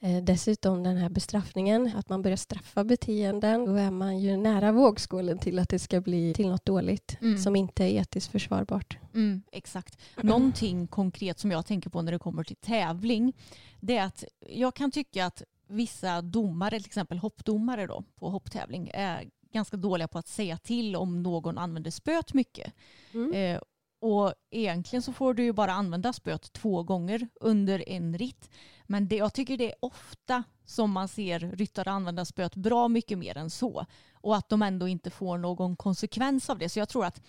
[0.00, 3.64] eh, dessutom den här bestraffningen, att man börjar straffa beteenden.
[3.64, 7.38] Då är man ju nära vågskålen till att det ska bli till något dåligt Mm.
[7.38, 8.98] som inte är etiskt försvarbart.
[9.14, 9.98] Mm, exakt.
[10.22, 13.32] Någonting konkret som jag tänker på när det kommer till tävling
[13.80, 18.90] det är att jag kan tycka att vissa domare, till exempel hoppdomare då, på hopptävling
[18.94, 22.72] är ganska dåliga på att säga till om någon använder spöet mycket.
[23.14, 23.32] Mm.
[23.32, 23.60] Eh,
[24.04, 28.50] och egentligen så får du ju bara använda spöet två gånger under en ritt.
[28.86, 33.18] Men det, jag tycker det är ofta som man ser ryttare använda spöet bra mycket
[33.18, 33.86] mer än så.
[34.12, 36.68] Och att de ändå inte får någon konsekvens av det.
[36.68, 37.22] Så jag tror att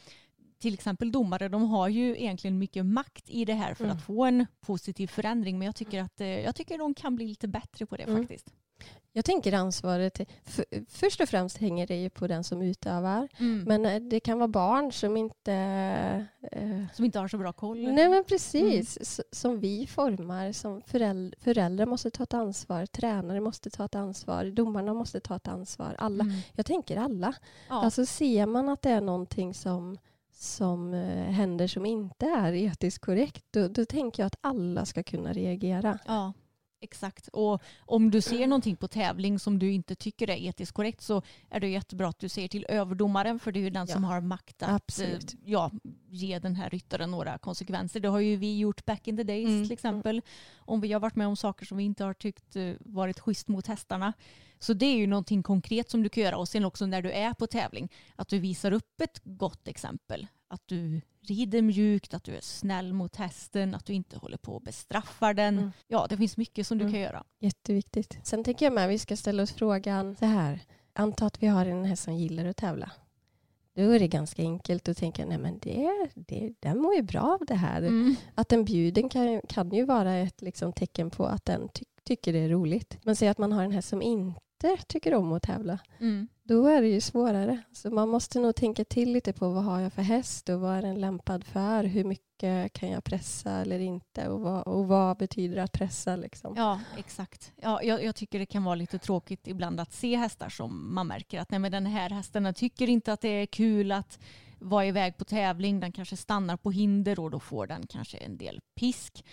[0.59, 3.97] till exempel domare, de har ju egentligen mycket makt i det här för Mm.
[3.97, 5.59] att få en positiv förändring.
[5.59, 8.17] Men jag tycker att eh, jag tycker de kan bli lite bättre på det Mm.
[8.21, 8.53] faktiskt.
[9.17, 13.27] Jag tänker ansvaret, för, först och främst hänger det ju på den som utövar.
[13.39, 13.63] Mm.
[13.67, 15.53] Men eh, det kan vara barn som inte...
[16.51, 17.93] Eh, Som inte har så bra koll.
[17.93, 20.51] nej men precis, s- som vi formar.
[20.51, 25.35] Som föräldrar, föräldrar måste ta ett ansvar, tränare måste ta ett ansvar, domarna måste ta
[25.35, 25.95] ett ansvar.
[25.97, 26.23] Alla.
[26.23, 26.35] Mm.
[26.53, 27.33] Jag tänker alla.
[27.69, 27.75] Ja.
[27.83, 29.97] Alltså ser man att det är någonting som,
[30.33, 35.03] som eh, händer som inte är etiskt korrekt, då, då tänker jag att alla ska
[35.03, 35.99] kunna reagera.
[36.07, 36.33] Ja,
[36.85, 37.27] exakt.
[37.27, 41.21] Och om du ser någonting på tävling som du inte tycker är etiskt korrekt så
[41.49, 44.03] är det jättebra att du säger till överdomaren för det är ju den Ja, som
[44.03, 45.33] har makt att absolut.
[45.33, 45.71] eh, ja,
[46.09, 47.99] ge den här ryttaren några konsekvenser.
[47.99, 50.21] Det har ju vi gjort back in the days Mm, till exempel.
[50.55, 53.47] Om vi har varit med om saker som vi inte har tyckt eh, varit schysst
[53.47, 54.13] mot hästarna.
[54.59, 57.11] Så det är ju någonting konkret som du kan göra och sen också när du
[57.11, 60.27] är på tävling att du visar upp ett gott exempel.
[60.47, 64.53] Att du rider mjukt, att du är snäll mot hästen, att du inte håller på
[64.55, 65.57] och bestraffar den.
[65.57, 65.71] Mm.
[65.87, 66.93] Ja, det finns mycket som du Mm.
[66.93, 67.23] kan göra.
[67.39, 68.19] Jätteviktigt.
[68.23, 70.59] Sen tänker jag med att vi ska ställa oss frågan så här.
[70.93, 72.91] Anta att vi har en häst som gillar att tävla.
[73.75, 77.21] Då är det ganska enkelt att tänka, nej men det, det, den mår ju bra
[77.21, 77.77] av det här.
[77.81, 78.15] Mm.
[78.35, 82.33] Att den bjuden kan, kan ju vara ett liksom, tecken på att den ty tycker
[82.33, 82.97] det är roligt.
[83.03, 84.39] Men säg att man har en häst som inte
[84.87, 85.79] tycker om att tävla.
[85.99, 86.27] Mm.
[86.43, 87.61] Då är det ju svårare.
[87.71, 90.77] Så man måste nog tänka till lite på vad har jag för häst och vad
[90.77, 91.83] är den lämpad för?
[91.83, 94.27] Hur mycket kan jag pressa eller inte?
[94.27, 96.15] Och vad, och vad betyder att pressa?
[96.15, 96.53] Liksom?
[96.57, 97.53] Ja, exakt.
[97.61, 101.07] Ja, jag, jag tycker det kan vara lite tråkigt ibland att se hästar som man
[101.07, 104.19] märker att nej, men den här hästen den tycker inte att det är kul att
[104.59, 105.79] vara iväg på tävling.
[105.79, 109.23] Den kanske stannar på hinder och då får den kanske en del pisk.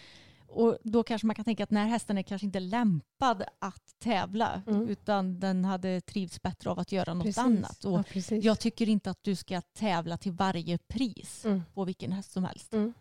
[0.52, 3.82] Och då kanske man kan tänka att den här hästen är kanske inte lämpad att
[3.98, 4.88] tävla Mm.
[4.88, 7.38] utan den hade trivts bättre av att göra något Precis.
[7.38, 7.84] annat.
[7.84, 11.62] Och Ja, jag tycker inte att du ska tävla till varje pris Mm.
[11.74, 12.72] på vilken häst som helst.
[12.74, 12.92] Mm.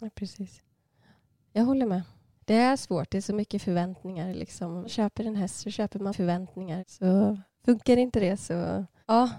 [0.00, 0.62] Ja, precis.
[1.52, 2.02] Jag håller med.
[2.44, 3.10] Det är svårt.
[3.10, 4.34] Det är så mycket förväntningar.
[4.34, 4.88] Liksom.
[4.88, 6.84] Köper en häst så köper man förväntningar.
[6.88, 9.30] Så funkar inte det så ja,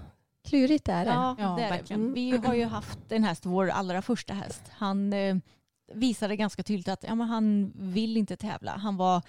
[0.43, 1.11] klurigt är det.
[1.11, 2.11] Ja, det är det.
[2.13, 4.61] Vi har ju haft en häst, vår allra första häst.
[4.71, 5.35] Han eh,
[5.93, 8.71] visade ganska tydligt att ja, men han vill inte tävla.
[8.77, 9.21] Han var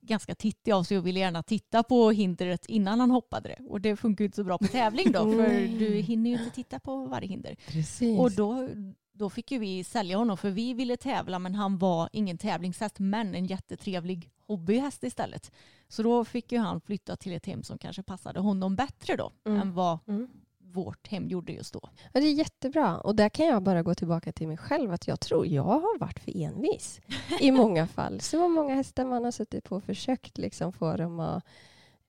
[0.00, 3.64] ganska tittig av sig och ville gärna titta på hindret innan han hoppade det.
[3.68, 6.78] Och det funkar inte så bra på tävling då för du hinner ju inte titta
[6.80, 7.56] på varje hinder.
[7.68, 8.18] Precis.
[8.20, 8.68] Och då,
[9.12, 12.98] då fick ju vi sälja honom för vi ville tävla men han var ingen tävlingshäst
[12.98, 15.52] men en jättetrevlig hobbyhäst istället.
[15.88, 19.32] Så då fick ju han flytta till ett hem som kanske passade honom bättre då
[19.46, 19.60] Mm.
[19.60, 20.28] än vad Mm.
[20.76, 21.80] Vårt hem gjorde just då.
[22.12, 22.98] Ja, det är jättebra.
[22.98, 24.92] Och där kan jag bara gå tillbaka till mig själv.
[24.92, 27.00] Att jag tror jag har varit för envis
[27.40, 28.20] i många fall.
[28.20, 31.44] Så många hästar man har suttit på och försökt liksom få dem att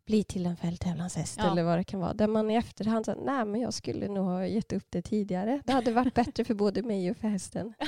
[0.05, 1.51] bli till en fälttävlanshäst Ja.
[1.51, 2.13] eller vad det kan vara.
[2.13, 5.61] Där man i efterhand säger nej men jag skulle nog ha gett upp det tidigare.
[5.65, 7.73] Det hade varit bättre för både mig och för hästen.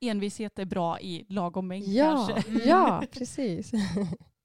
[0.00, 2.68] Envishet är bra i lagom mängd Ja, kanske.
[2.68, 3.72] ja precis.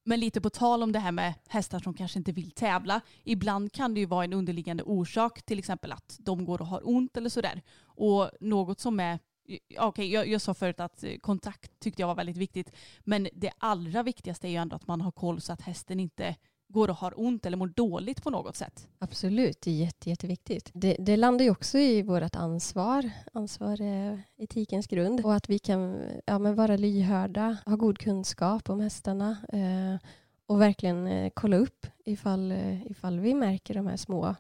[0.08, 3.02] Men lite på tal om det här med hästar som kanske inte vill tävla.
[3.24, 6.90] Ibland kan det ju vara en underliggande orsak, till exempel att de går och har
[6.90, 7.62] ont eller sådär.
[7.84, 12.08] Och något som är, Okej, okej jag, jag sa förut att eh, kontakt tyckte jag
[12.08, 12.72] var väldigt viktigt,
[13.04, 16.36] men det allra viktigaste är ju ändå att man har koll så att hästen inte
[16.76, 18.88] går och har ont eller mår dåligt på något sätt.
[19.00, 20.72] Absolut, det är jätte, jätteviktigt.
[20.74, 23.10] Det, det landar ju också i vårt ansvar.
[23.34, 25.26] Ansvar är etikens grund.
[25.26, 30.08] Och att vi kan ja, men vara lyhörda, ha god kunskap om hästarna eh,
[30.48, 34.36] och verkligen eh, kolla upp ifall, eh, ifall vi märker de här små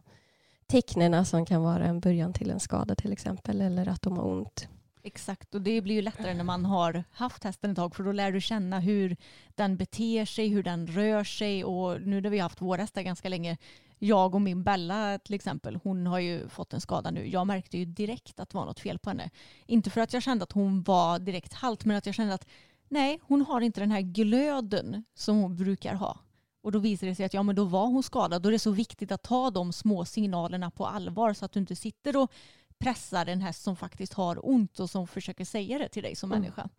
[0.67, 4.25] tecknena som kan vara en början till en skada till exempel eller att de har
[4.25, 4.67] ont.
[5.07, 8.11] Exakt, och det blir ju lättare när man har haft hästen ett tag för då
[8.11, 9.17] lär du känna hur
[9.55, 13.01] den beter sig, hur den rör sig och nu när vi har haft vår hästar
[13.01, 13.57] ganska länge,
[13.99, 17.27] jag och min Bella till exempel, hon har ju fått en skada nu.
[17.29, 19.29] Jag märkte ju direkt att det var något fel på henne.
[19.65, 22.47] Inte för att jag kände att hon var direkt halt, men att jag kände att
[22.89, 26.19] nej, hon har inte den här glöden som hon brukar ha.
[26.61, 28.41] Och då visade det sig att ja, men då var hon skadad.
[28.41, 31.59] Då är det så viktigt att ta de små signalerna på allvar så att du
[31.59, 32.31] inte sitter och
[32.79, 36.31] pressar en häst som faktiskt har ont och som försöker säga det till dig som
[36.31, 36.41] Mm.
[36.41, 36.69] människa.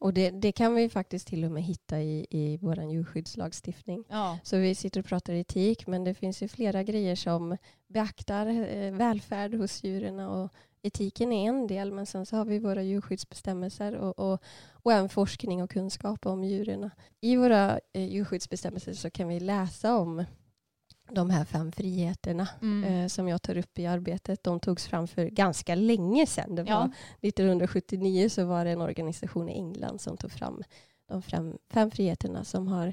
[0.00, 4.04] Och det, det kan vi faktiskt till och med hitta i, i vår djurskyddslagstiftning.
[4.08, 4.38] Ja.
[4.42, 8.92] Så vi sitter och pratar etik men det finns ju flera grejer som beaktar eh,
[8.92, 10.52] välfärd hos djuren och
[10.82, 15.08] etiken är en del men sen så har vi våra djurskyddsbestämmelser och, och, och även
[15.08, 16.90] forskning och kunskap om djuren.
[17.20, 20.24] I våra eh, djurskyddsbestämmelser så kan vi läsa om
[21.10, 22.84] de här fem friheterna Mm.
[22.84, 24.42] eh, som jag tar upp i arbetet.
[24.44, 26.54] De togs fram för ganska länge sedan.
[26.54, 26.90] Det var Ja.
[27.20, 30.62] 1979 så var det en organisation i England som tog fram
[31.08, 32.86] de fem, fem friheterna som har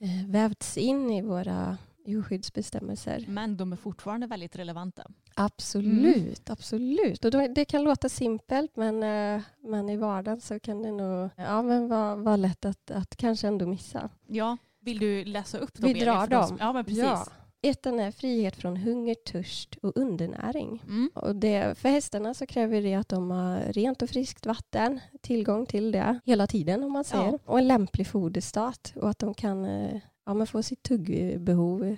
[0.00, 3.24] eh, vävts in i våra djurskyddsbestämmelser.
[3.28, 5.06] Men de är fortfarande väldigt relevanta.
[5.34, 7.24] Absolut, absolut.
[7.24, 11.62] Och det kan låta simpelt men, eh, men i vardagen så kan det nog ja,
[11.62, 14.10] men vara, vara lätt att, att kanske ändå missa.
[14.26, 14.56] Ja,
[14.86, 15.92] vill du läsa upp dem?
[15.92, 16.56] Vi drar som- dem.
[16.60, 17.02] Ja, men precis.
[17.02, 17.26] Ja.
[17.62, 20.82] Ettan är frihet från hunger, törst och undernäring.
[20.86, 21.10] Mm.
[21.14, 25.66] Och det, för hästarna så kräver det att de har rent och friskt vatten, tillgång
[25.66, 27.32] till det hela tiden om man säger.
[27.32, 27.38] Ja.
[27.44, 31.96] Och en lämplig foderstat och att de kan eh, ja, men få sitt tuggbehov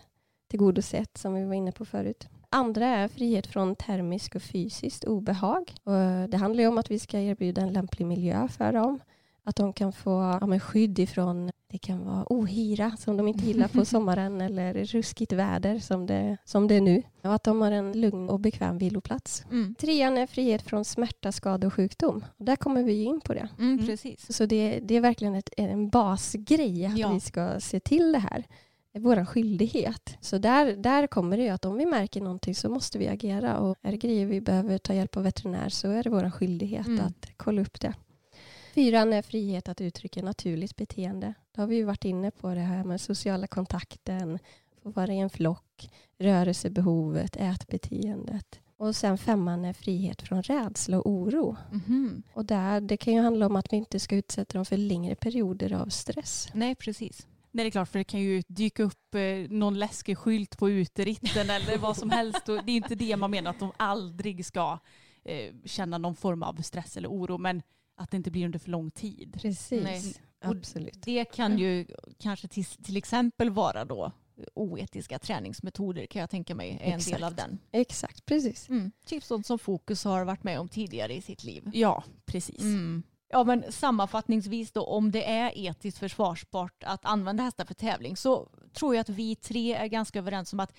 [0.51, 2.29] tillgodosett som vi var inne på förut.
[2.51, 5.75] Andra är frihet från termisk och fysiskt obehag.
[5.85, 9.01] Och det handlar ju om att vi ska erbjuda en lämplig miljö för dem.
[9.45, 13.45] Att de kan få ja, men skydd ifrån, det kan vara ohyra som de inte
[13.45, 17.03] gillar på sommaren eller ruskigt väder som det, som det är nu.
[17.23, 19.45] Och att de har en lugn och bekväm viloplats.
[19.51, 19.75] Mm.
[19.79, 22.25] Trean är frihet från smärta, skada och sjukdom.
[22.39, 23.49] Och där kommer vi ju in på det.
[23.59, 24.37] Mm, precis.
[24.37, 27.13] Så det, det är verkligen ett, en basgrej att Ja.
[27.13, 28.45] vi ska se till det här.
[28.93, 30.17] Det är vår skyldighet.
[30.21, 33.59] Så där, där kommer det ju att om vi märker någonting så måste vi agera.
[33.59, 36.87] Och är det grejer vi behöver ta hjälp av veterinär så är det vår skyldighet
[36.87, 37.05] Mm.
[37.07, 37.95] att kolla upp det.
[38.79, 41.35] Fyran är frihet att uttrycka naturligt beteende.
[41.53, 44.39] Då har vi ju varit inne på det här med sociala kontakten,
[44.83, 48.61] få vara i en flock, rörelsebehovet, ätbeteendet.
[48.77, 51.57] Och sen femman är frihet från rädsla och oro.
[51.73, 52.23] Mhm.
[52.33, 55.15] Och där, det kan ju handla om att vi inte ska utsätta dem för längre
[55.15, 56.49] perioder av stress.
[56.55, 57.27] Nej, precis.
[57.51, 60.71] Nej, det är klart, för det kan ju dyka upp eh, någon läskig skylt på
[60.71, 62.47] uteritten eller vad som helst.
[62.47, 64.79] Det är inte det man menar att de aldrig ska
[65.25, 67.63] eh, känna någon form av stress eller oro, men
[67.99, 69.39] att det inte blir under för lång tid.
[69.43, 69.85] Precis.
[69.85, 70.15] Nej.
[70.45, 71.03] Och Absolut.
[71.03, 71.87] Det kan ju
[72.19, 74.13] kanske till, till exempel vara då
[74.55, 77.59] oetiska träningsmetoder kan jag tänka mig är en del av den.
[77.73, 78.69] Exakt, precis.
[78.69, 78.93] Mm.
[79.07, 81.71] Typ sånt som Fokus har varit med om tidigare i sitt liv.
[81.73, 82.63] Ja, precis.
[82.63, 83.03] Mm.
[83.31, 88.49] Ja men sammanfattningsvis då om det är etiskt försvarsbart att använda hästar för tävling så
[88.73, 90.73] tror jag att vi tre är ganska överens om att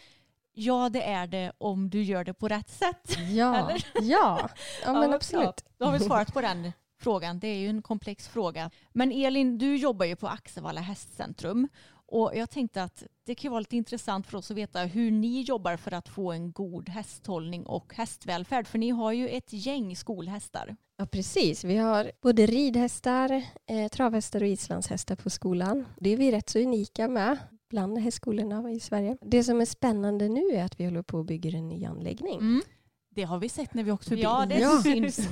[0.54, 3.18] ja det är det om du gör det på rätt sätt.
[3.30, 4.50] Ja, ja.
[4.86, 5.64] ja men Ja, absolut.
[5.68, 5.74] ja.
[5.78, 7.40] Då har vi svarat på den frågan.
[7.40, 8.72] Det är ju en komplex fråga.
[8.94, 11.68] Men Elin, du jobbar ju på Axevalla hästcentrum.
[12.12, 15.42] Och jag tänkte att det kan vara lite intressant för oss att veta hur ni
[15.42, 18.68] jobbar för att få en god hästhållning och hästvälfärd.
[18.68, 20.76] För ni har ju ett gäng skolhästar.
[20.98, 21.64] Ja, precis.
[21.64, 25.86] Vi har både ridhästar, eh, travhästar och islandshästar på skolan.
[25.98, 27.38] Det är vi rätt så unika med
[27.70, 29.18] bland hästskolorna i Sverige.
[29.22, 32.62] Det som är spännande nu är att vi håller på att bygga en ny anläggning.
[33.10, 34.22] Det har vi sett när vi åkt förbi.
[34.22, 34.82] Ja, det Ja.
[34.84, 35.20] syns.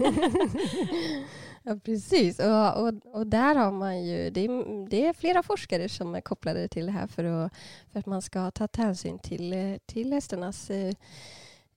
[1.64, 2.40] Ja, precis.
[2.40, 6.22] Och, och, och där har man ju, det är, det är flera forskare som är
[6.22, 7.54] kopplade till det här för, att,
[7.92, 10.94] för att man ska ta hänsyn till, till hästarnas eh,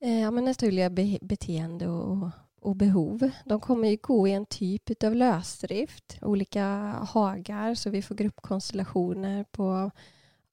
[0.01, 2.29] eh, ja, men naturliga be, beteende och,
[2.61, 3.31] och behov.
[3.45, 6.65] De kommer ju gå i en typ av lösdrift, olika
[7.11, 9.91] hagar, så vi får gruppkonstellationer på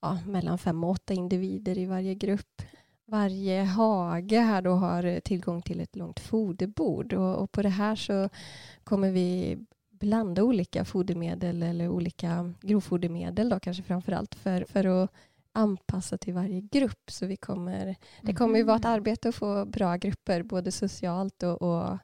[0.02, 2.62] ja, mellan fem och åtta individer i varje grupp.
[3.10, 7.70] Varje hage här då har eh, tillgång till ett långt foderbord och, och på det
[7.70, 8.30] här så
[8.84, 9.58] kommer vi
[9.89, 15.12] blanda olika fodermedel eller olika grovfodermedel då kanske framför allt för, för att
[15.51, 17.12] anpassa till varje grupp.
[17.12, 21.43] Så vi kommer, det kommer ju vara ett arbete att få bra grupper både socialt
[21.43, 21.97] och, och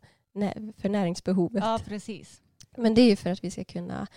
[0.77, 1.63] för näringsbehovet.
[1.63, 2.41] Ja, precis.
[2.77, 4.07] Men det är ju för att vi ska kunna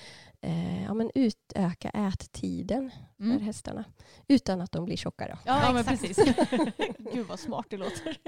[0.46, 3.40] eh, ja, men utöka ättiden för Mm.
[3.42, 3.84] hästarna
[4.28, 5.26] utan att de blir tjocka.
[5.28, 5.38] Då.
[5.44, 6.00] Ja, men exakt.
[6.00, 6.34] precis.
[7.12, 8.18] Gud vad smart det låter.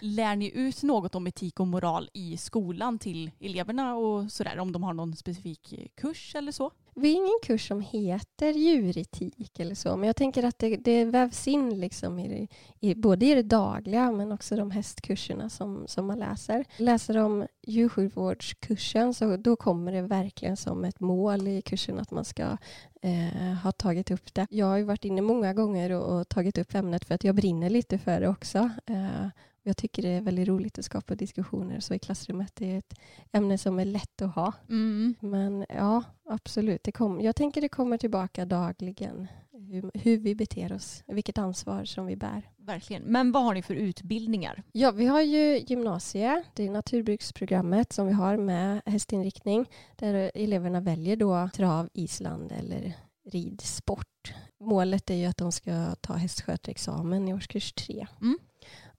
[0.00, 4.58] Lär ni ut något om etik och moral i skolan till eleverna och sådär?
[4.58, 6.70] Om de har någon specifik eh, kurs eller så?
[6.94, 11.04] Vi har ingen kurs som heter djuretik eller så, men jag tänker att det, det
[11.04, 12.48] vävs in liksom i,
[12.80, 16.64] i, både i det dagliga men också de hästkurserna som, som man läser.
[16.76, 22.24] Läser de djursjukvårdskursen så då kommer det verkligen som ett mål i kursen att man
[22.24, 22.56] ska
[23.02, 24.46] eh, ha tagit upp det.
[24.50, 27.34] Jag har ju varit inne många gånger och, och tagit upp ämnet för att jag
[27.34, 28.70] brinner lite för det också.
[28.86, 29.26] Eh,
[29.66, 32.52] jag tycker det är väldigt roligt att skapa diskussioner så i klassrummet.
[32.54, 32.94] Det är ett
[33.32, 34.52] ämne som är lätt att ha.
[34.68, 35.14] Mm.
[35.20, 36.84] Men ja, absolut.
[36.84, 39.28] Det kom, jag tänker det kommer tillbaka dagligen.
[39.52, 42.50] Hur, hur vi beter oss, vilket ansvar som vi bär.
[42.56, 43.02] Verkligen.
[43.02, 44.62] Men vad har ni för utbildningar?
[44.72, 49.66] Ja, vi har ju gymnasie, det är naturbruksprogrammet som vi har med hästinriktning.
[49.96, 52.92] Där eleverna väljer då trav, island eller
[53.24, 54.34] ridsport.
[54.60, 58.06] Målet är ju att de ska ta hästskötarexamen i årskurs tre.
[58.20, 58.38] Mm.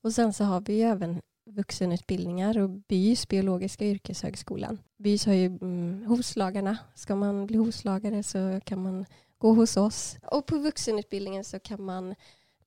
[0.08, 4.80] Och sen så har vi ju även vuxenutbildningar och BYS, Biologiska yrkeshögskolan.
[4.98, 6.78] BYS har ju mm, hovslagarna.
[6.96, 9.06] Ska man bli hovslagare så kan man
[9.38, 10.18] gå hos oss.
[10.32, 12.16] Och på vuxenutbildningen så kan man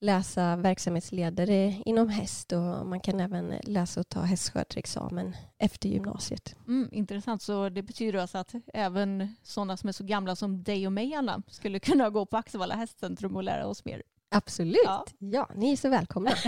[0.01, 6.57] läsa verksamhetsledare inom häst och man kan även läsa och ta hästskötarexamen efter gymnasiet.
[6.69, 7.43] Mm, intressant.
[7.43, 11.15] Så det betyder alltså att även sådana som är så gamla som dig och mig,
[11.15, 14.03] Anna, skulle kunna gå på Axevalla hästcentrum och lära oss mer.
[14.31, 14.81] Absolut.
[14.85, 15.05] Ja.
[15.19, 15.49] Ja.
[15.55, 16.31] ni är så välkomna.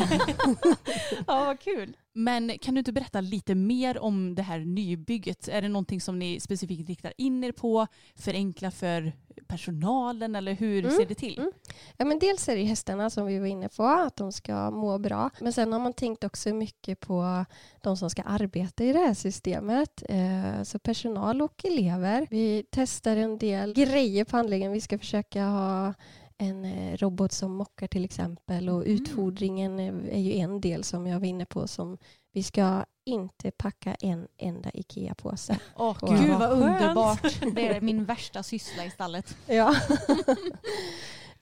[1.26, 1.96] Ja, vad kul.
[2.14, 5.48] Men kan du inte berätta lite mer om det här nybygget?
[5.48, 7.86] Är det någonting som ni specifikt riktar in er på?
[8.14, 9.12] Förenkla för
[9.46, 11.38] personalen eller hur Mm, ser det till?
[11.38, 11.52] mm.
[11.96, 14.98] Ja, men dels är det hästarna som vi var inne på, att de ska må
[14.98, 15.30] bra.
[15.40, 17.44] Men sen har man tänkt också mycket på
[17.82, 20.02] de som ska arbeta i det här systemet.
[20.08, 22.26] Eh, så personal och elever.
[22.30, 24.72] Vi testar en del grejer på anläggningen.
[24.72, 25.94] Vi ska försöka ha
[26.42, 28.94] en eh, robot som mockar till exempel och Mm.
[28.94, 29.78] utfodringen
[30.08, 31.98] är ju en del som jag var inne på som
[32.32, 35.58] vi ska inte packa en enda IKEA-påse.
[35.76, 36.20] Åh, Wow.
[36.20, 37.40] Gud vad underbart.
[37.54, 39.36] Det är min värsta syssla i stallet.
[39.46, 39.74] Ja.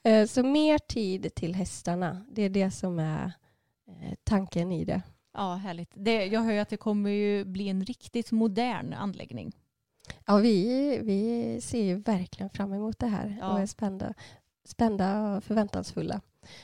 [0.03, 3.25] Eh, Så mer tid till hästarna, det är det som är
[3.87, 5.01] eh, tanken i det.
[5.33, 5.91] Ja, härligt.
[5.93, 9.51] Det, jag hör att det kommer ju bli en riktigt modern anläggning.
[10.25, 13.49] Ja, vi, vi ser ju verkligen fram emot det här Ja.
[13.53, 14.13] och är spända,
[14.63, 16.21] spända och förväntansfulla.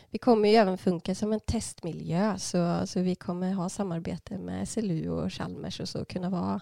[0.09, 4.69] Vi kommer ju även funka som en testmiljö så, så vi kommer ha samarbete med
[4.69, 6.61] SLU och Chalmers och så kunna vara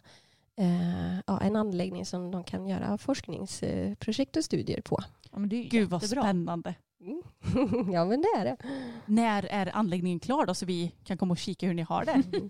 [0.58, 5.04] eh, ja, en anläggning som de kan göra forskningsprojekt och studier på.
[5.32, 6.24] Ja, men det är Gud vad jättebra.
[6.24, 6.76] spännande.
[7.02, 7.22] Mm.
[7.94, 8.58] ja, men det är det.
[9.06, 12.24] När är anläggningen klar då så vi kan komma och kika hur ni har det?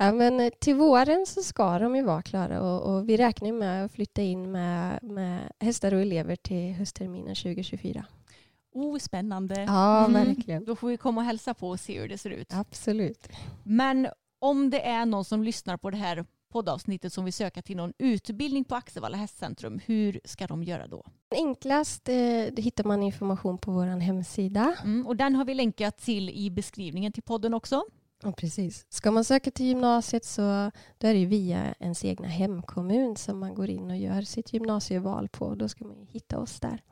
[0.00, 3.52] Ja, men eh, till våren så ska de ju vara klara och, och vi räknar
[3.52, 8.04] med att flytta in med, med hästar och elever till höstterminen 2024.
[8.74, 9.62] Oh, spännande.
[9.62, 10.24] Ja, Mm.
[10.26, 10.64] verkligen.
[10.64, 12.54] Då får vi komma och hälsa på och se hur det ser ut.
[12.54, 13.28] Absolut.
[13.64, 14.08] Men
[14.40, 17.92] om det är någon som lyssnar på det här poddavsnittet som vill söka till någon
[17.98, 21.04] utbildning på Axevalla hästcentrum, hur ska de göra då?
[21.36, 22.14] Enklast eh,
[22.56, 24.74] hittar man information på vår hemsida.
[24.84, 27.84] Mm, och den har vi länkat till i beskrivningen till podden också.
[28.22, 28.86] Ja, precis.
[28.88, 33.54] Ska man söka till gymnasiet så då är det via ens egna hemkommun som man
[33.54, 35.54] går in och gör sitt gymnasieval på.
[35.54, 36.82] Då ska man ju hitta oss där.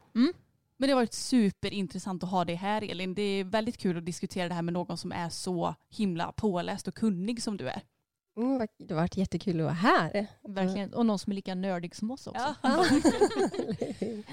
[0.79, 3.15] Men det har varit superintressant att ha dig här Elin.
[3.15, 6.89] Det är väldigt kul att diskutera det här med någon som är så himla påläst
[6.89, 7.83] och kunnig som du är.
[8.37, 10.27] Mm, det har varit jättekul att vara här.
[10.49, 10.95] Verkligen.
[10.95, 12.55] Och någon som är lika nördig som oss också.
[12.63, 12.85] Ja.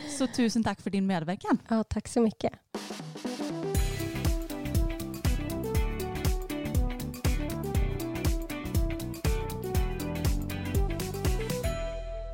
[0.18, 1.58] Så tusen tack för din medverkan.
[1.70, 2.54] ja, tack så mycket.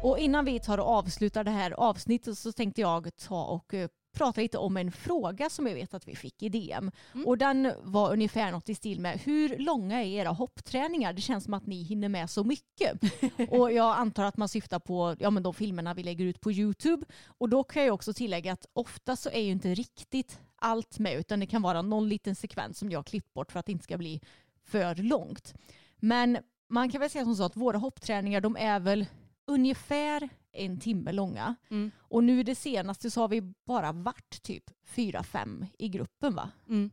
[0.04, 3.90] Och innan vi tar och avslutar det här avsnittet så tänkte jag ta och eh,
[4.14, 6.92] prata lite om en fråga som jag vet att vi fick i DM.
[7.14, 7.28] Mm.
[7.28, 11.14] Och den var ungefär något i stil med hur långa är era hoppträningar?
[11.14, 13.02] Det känns som att ni hinner med så mycket.
[13.50, 16.52] och jag antar att man syftar på ja, men de filmerna vi lägger ut på
[16.52, 17.06] YouTube.
[17.26, 21.20] Och då kan jag också tillägga att ofta så är ju inte riktigt allt med
[21.20, 23.72] utan det kan vara någon liten sekvens som jag har klippt bort för att det
[23.72, 24.22] inte ska bli
[24.66, 25.54] för långt.
[25.98, 26.38] Men
[26.70, 29.06] man kan väl säga som så att våra hoppträningar de är väl
[29.50, 31.56] ungefär en timme långa.
[31.70, 31.92] Mm.
[32.00, 36.52] Och nu det senaste så har vi bara varit typ fyra fem i gruppen va?
[36.68, 36.92] Mm.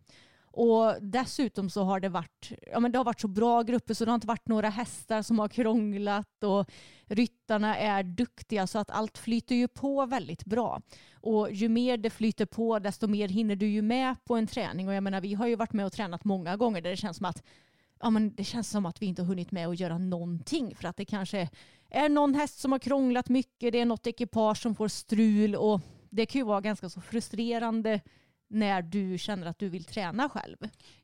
[0.58, 4.04] Och dessutom så har det varit, ja men det har varit så bra grupper så
[4.04, 6.70] det har inte varit några hästar som har krånglat och
[7.06, 10.82] ryttarna är duktiga så att allt flyter ju på väldigt bra.
[11.14, 14.88] Och ju mer det flyter på desto mer hinner du ju med på en träning
[14.88, 17.16] och jag menar vi har ju varit med och tränat många gånger där det känns
[17.16, 17.42] som att
[18.00, 20.88] ja, men det känns som att vi inte har hunnit med att göra någonting för
[20.88, 21.48] att det kanske
[21.90, 25.80] är någon häst som har krånglat mycket, det är något ekipage som får strul och
[26.10, 28.00] det kan ju vara ganska så frustrerande
[28.48, 30.56] när du känner att du vill träna själv.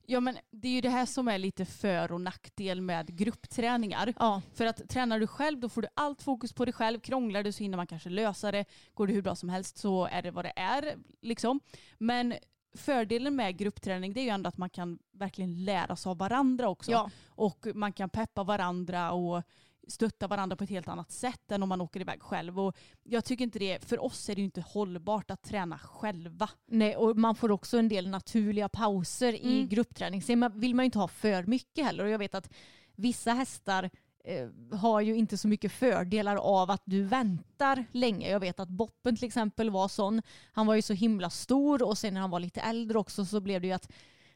[0.07, 4.15] Ja men det är ju det här som är lite för och nackdel med gruppträningar.
[4.19, 7.01] Ja, För att tränar du själv då får du allt fokus på dig själv.
[7.01, 8.65] Krånglar du så hinner man kanske lösa det.
[8.95, 10.95] Går det hur bra som helst så är det vad det är.
[11.21, 11.61] Liksom.
[11.99, 12.35] Men
[12.75, 16.69] fördelen med gruppträning det är ju ändå att man kan verkligen lära sig av varandra
[16.69, 16.91] också.
[16.91, 17.11] ja.
[17.27, 19.43] Och man kan peppa varandra och
[19.89, 22.61] stötta varandra på ett helt annat sätt än om man åker iväg själv.
[22.61, 26.49] Och jag tycker inte det, för oss är det ju inte hållbart att träna själva.
[26.67, 29.69] Nej, och man får också en del naturliga pauser i Mm.
[29.69, 30.23] gruppträning.
[30.23, 32.05] Sen man- vill man ju inte ha för mycket heller.
[32.05, 32.51] Och jag vet att
[32.97, 33.91] vissa hästar
[34.25, 38.31] eh, har ju inte så mycket fördelar av att du väntar länge.
[38.31, 40.23] Jag vet att Boppen till exempel var sån.
[40.53, 43.41] Han var ju så himla stor och sen när han var lite äldre också så
[43.41, 43.93] blev det ju att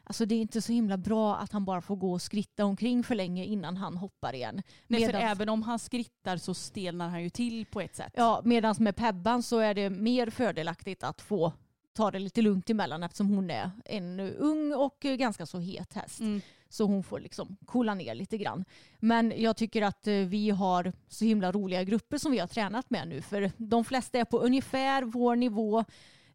[0.08, 3.04] Alltså det är inte så himla bra att han bara får gå och skritta omkring
[3.04, 4.62] för länge innan han hoppar igen.
[4.86, 8.12] Nej, för Medans- även om han skrittar så stelnar han ju till på ett sätt.
[8.16, 11.52] Ja, medan med Pebban så är det mer fördelaktigt att få
[11.92, 16.20] ta det lite lugnt emellan eftersom hon är en ung och ganska så het häst.
[16.20, 16.40] Mm.
[16.68, 18.64] Så hon får liksom coola ner lite grann.
[18.98, 22.90] Men jag tycker att eh, vi har så himla roliga grupper som vi har tränat
[22.90, 23.22] med nu.
[23.22, 25.84] För de flesta är på ungefär vår nivå.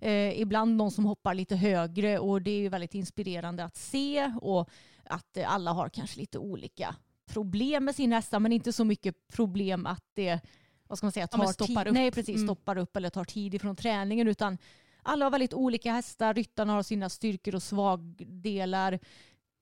[0.02, 4.34] Eh, ibland någon som hoppar lite högre och det är ju väldigt inspirerande att se.
[4.42, 4.70] Och
[5.04, 6.96] att eh, alla har kanske lite olika
[7.26, 10.40] problem med sin hästar men inte så mycket problem att det
[10.88, 11.88] vad ska man säga, Ja, tar stoppar tid.
[11.88, 11.94] upp.
[11.94, 12.36] Nej, precis.
[12.36, 12.48] Mm.
[12.48, 14.58] Stoppar upp eller tar tid ifrån träningen utan
[15.04, 19.00] alla har väldigt olika hästar, ryttarna har sina styrkor och svagdelar.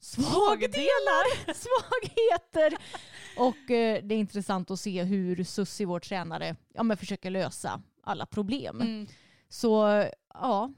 [0.01, 1.53] Svagdelar?
[1.53, 2.77] Svagheter!
[3.37, 7.81] Och eh, det är intressant att se hur Sussi, vår tränare, ja, men försöker lösa
[8.03, 8.81] alla problem.
[8.81, 9.07] Mm.
[9.49, 10.73] Så ja,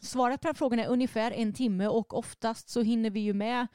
[0.00, 3.66] svaret på den frågan är ungefär en timme och oftast så hinner vi ju med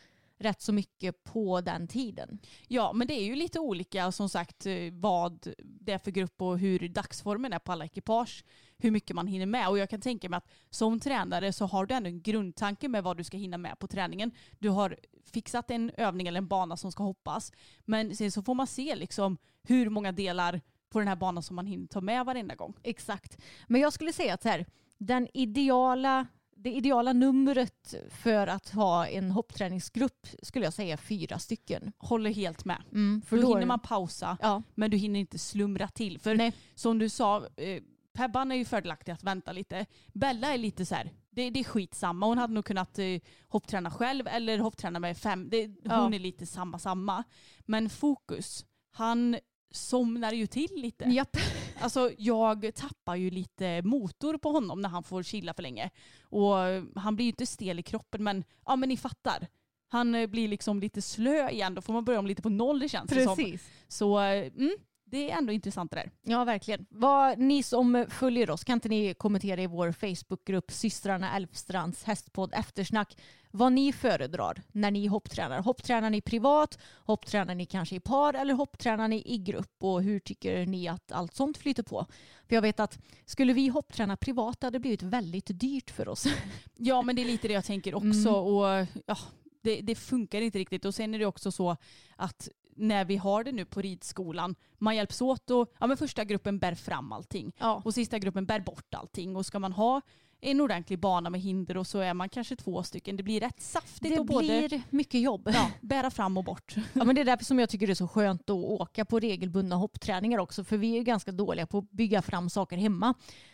[0.42, 2.40] rätt så mycket på den tiden.
[2.68, 6.42] Ja, men det är ju lite olika som sagt eh, vad det är för grupp
[6.42, 8.44] och hur dagsformen är på alla ekipage.
[8.78, 9.70] Hur mycket man hinner med.
[9.70, 13.04] Och jag kan tänka mig att som tränare så har du ändå en grundtanke med
[13.04, 14.32] vad du ska hinna med på träningen.
[14.60, 14.98] Du har
[15.34, 17.52] fixat en övning eller en bana som ska hoppas.
[17.86, 21.56] Men sen så får man se liksom hur många delar på den här banan som
[21.56, 22.74] man hinner ta med varenda gång.
[22.84, 23.38] Exakt.
[23.68, 24.66] Men jag skulle säga att så här,
[24.98, 31.92] den ideala, det ideala numret för att ha en hoppträningsgrupp skulle jag säga fyra stycken.
[31.98, 32.84] Håller helt med.
[32.92, 36.20] Mm, För då är- hinner man pausa Ja, men du hinner inte slumra till.
[36.20, 37.82] För nej, som du sa, eh,
[38.14, 39.86] Pebban är ju fördelaktig att vänta lite.
[40.14, 42.26] Bella är lite så här, det, det är skitsamma.
[42.26, 43.06] Hon hade nog kunnat eh,
[43.48, 45.50] hoppträna själv eller hoppträna med fem.
[45.50, 46.02] Det, Ja.
[46.04, 47.24] Hon är lite samma samma.
[47.60, 49.38] Men Fokus, han
[49.72, 51.06] somnar ju till lite.
[51.06, 51.38] japp.
[51.80, 55.90] Alltså jag tappar ju lite motor på honom när han får chilla för länge.
[56.24, 59.48] Och eh, han blir ju inte stel i kroppen men ja men ni fattar.
[59.88, 62.80] Han eh, blir liksom lite slö igen, då får man börja om lite på noll
[62.80, 63.36] det känns det som.
[63.36, 63.70] Precis.
[63.88, 64.76] Så eh, mm,
[65.12, 66.12] det är ändå intressant det där.
[66.22, 66.86] Ja, verkligen.
[66.90, 72.54] Vad, ni som följer oss, kan inte ni kommentera i vår Facebookgrupp Systrarna Älvstrands hästpodd
[72.54, 73.16] Eftersnack
[73.54, 75.62] vad ni föredrar när ni hopptränar?
[75.62, 76.80] Hopptränar ni privat?
[77.06, 79.84] Hopptränar ni kanske i par eller hopptränar ni i grupp?
[79.84, 82.06] Och hur tycker ni att allt sånt flyter på?
[82.48, 86.28] För jag vet att skulle vi hoppträna privat hade det blivit väldigt dyrt för oss.
[86.84, 88.30] Ja men det är lite det jag tänker också.
[88.30, 88.36] Mm.
[88.36, 89.18] Och, ja,
[89.62, 90.86] det, det funkar inte riktigt.
[90.86, 91.78] Och sen är det också så
[92.16, 92.50] att
[92.82, 96.60] när vi har det nu på ridskolan, man hjälps åt och ja, men första gruppen
[96.60, 97.52] bär fram allting.
[97.58, 99.36] Ja, Och sista gruppen bär bort allting.
[99.36, 100.02] Och ska man ha
[100.42, 103.18] en ordentlig bana med hinder och så är man kanske två stycken.
[103.18, 105.50] Det blir rätt saftigt det att både blir mycket jobb.
[105.54, 106.76] ja, bära fram och bort.
[106.94, 109.20] Ja, men det är därför som jag tycker det är så skönt att åka på
[109.20, 110.64] regelbundna hoppträningar också.
[110.64, 113.14] För vi är ganska dåliga på att bygga fram saker hemma.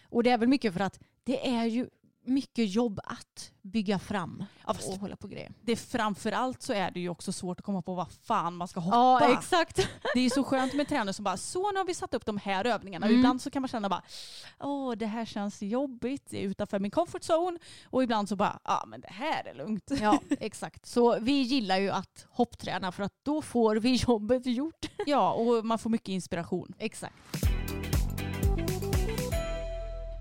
[0.10, 1.90] Och det är väl mycket för att det är ju
[2.28, 5.52] mycket jobb att bygga fram Ja, och hålla på grejer.
[5.62, 8.80] Det framförallt så är det ju också svårt att komma på vad fan man ska
[8.80, 8.98] hoppa.
[8.98, 9.78] Ja, exakt.
[10.14, 12.38] Det är så skönt med tränare som bara, så nu har vi satt upp de
[12.38, 13.06] här övningarna.
[13.06, 13.18] Mm.
[13.18, 14.02] ibland så kan man känna bara,
[14.60, 17.60] åh det här känns jobbigt, det är utanför min comfort zone.
[17.86, 19.92] Och ibland så bara, ja men det här är lugnt.
[20.02, 20.86] Ja, exakt.
[20.86, 24.86] Så vi gillar ju att hoppträna för att då får vi jobbet gjort.
[25.06, 26.74] Ja, och man får mycket inspiration.
[26.80, 27.47] Exakt.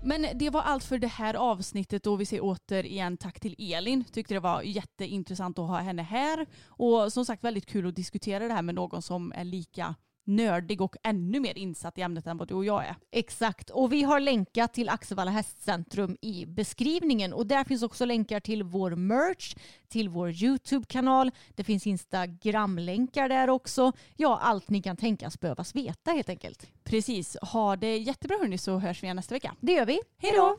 [0.07, 4.03] Men det var allt för det här avsnittet och vi säger återigen tack till Elin.
[4.03, 6.45] Tyckte det var jätteintressant att ha henne här.
[6.67, 9.95] Och som sagt väldigt kul att diskutera det här med någon som är lika
[10.27, 12.95] nördig och ännu mer insatt i ämnet än vad du och jag är.
[13.11, 13.69] Exakt.
[13.69, 17.33] Och vi har länkat till Axevalla hästcentrum i beskrivningen.
[17.33, 19.55] Och där finns också länkar till vår merch,
[19.87, 21.31] till vår YouTube-kanal.
[21.55, 23.91] Det finns Instagram-länkar där också.
[24.15, 26.67] Ja, allt ni kan tänkas behövas veta helt enkelt.
[26.83, 29.55] Precis, ha det jättebra hörni så hörs vi igen nästa vecka.
[29.59, 29.99] Det gör vi.
[30.17, 30.57] Hej då!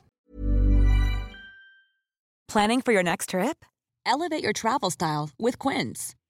[2.53, 3.65] Planning for your next trip?
[4.07, 6.18] Elevate your travel style with Quince.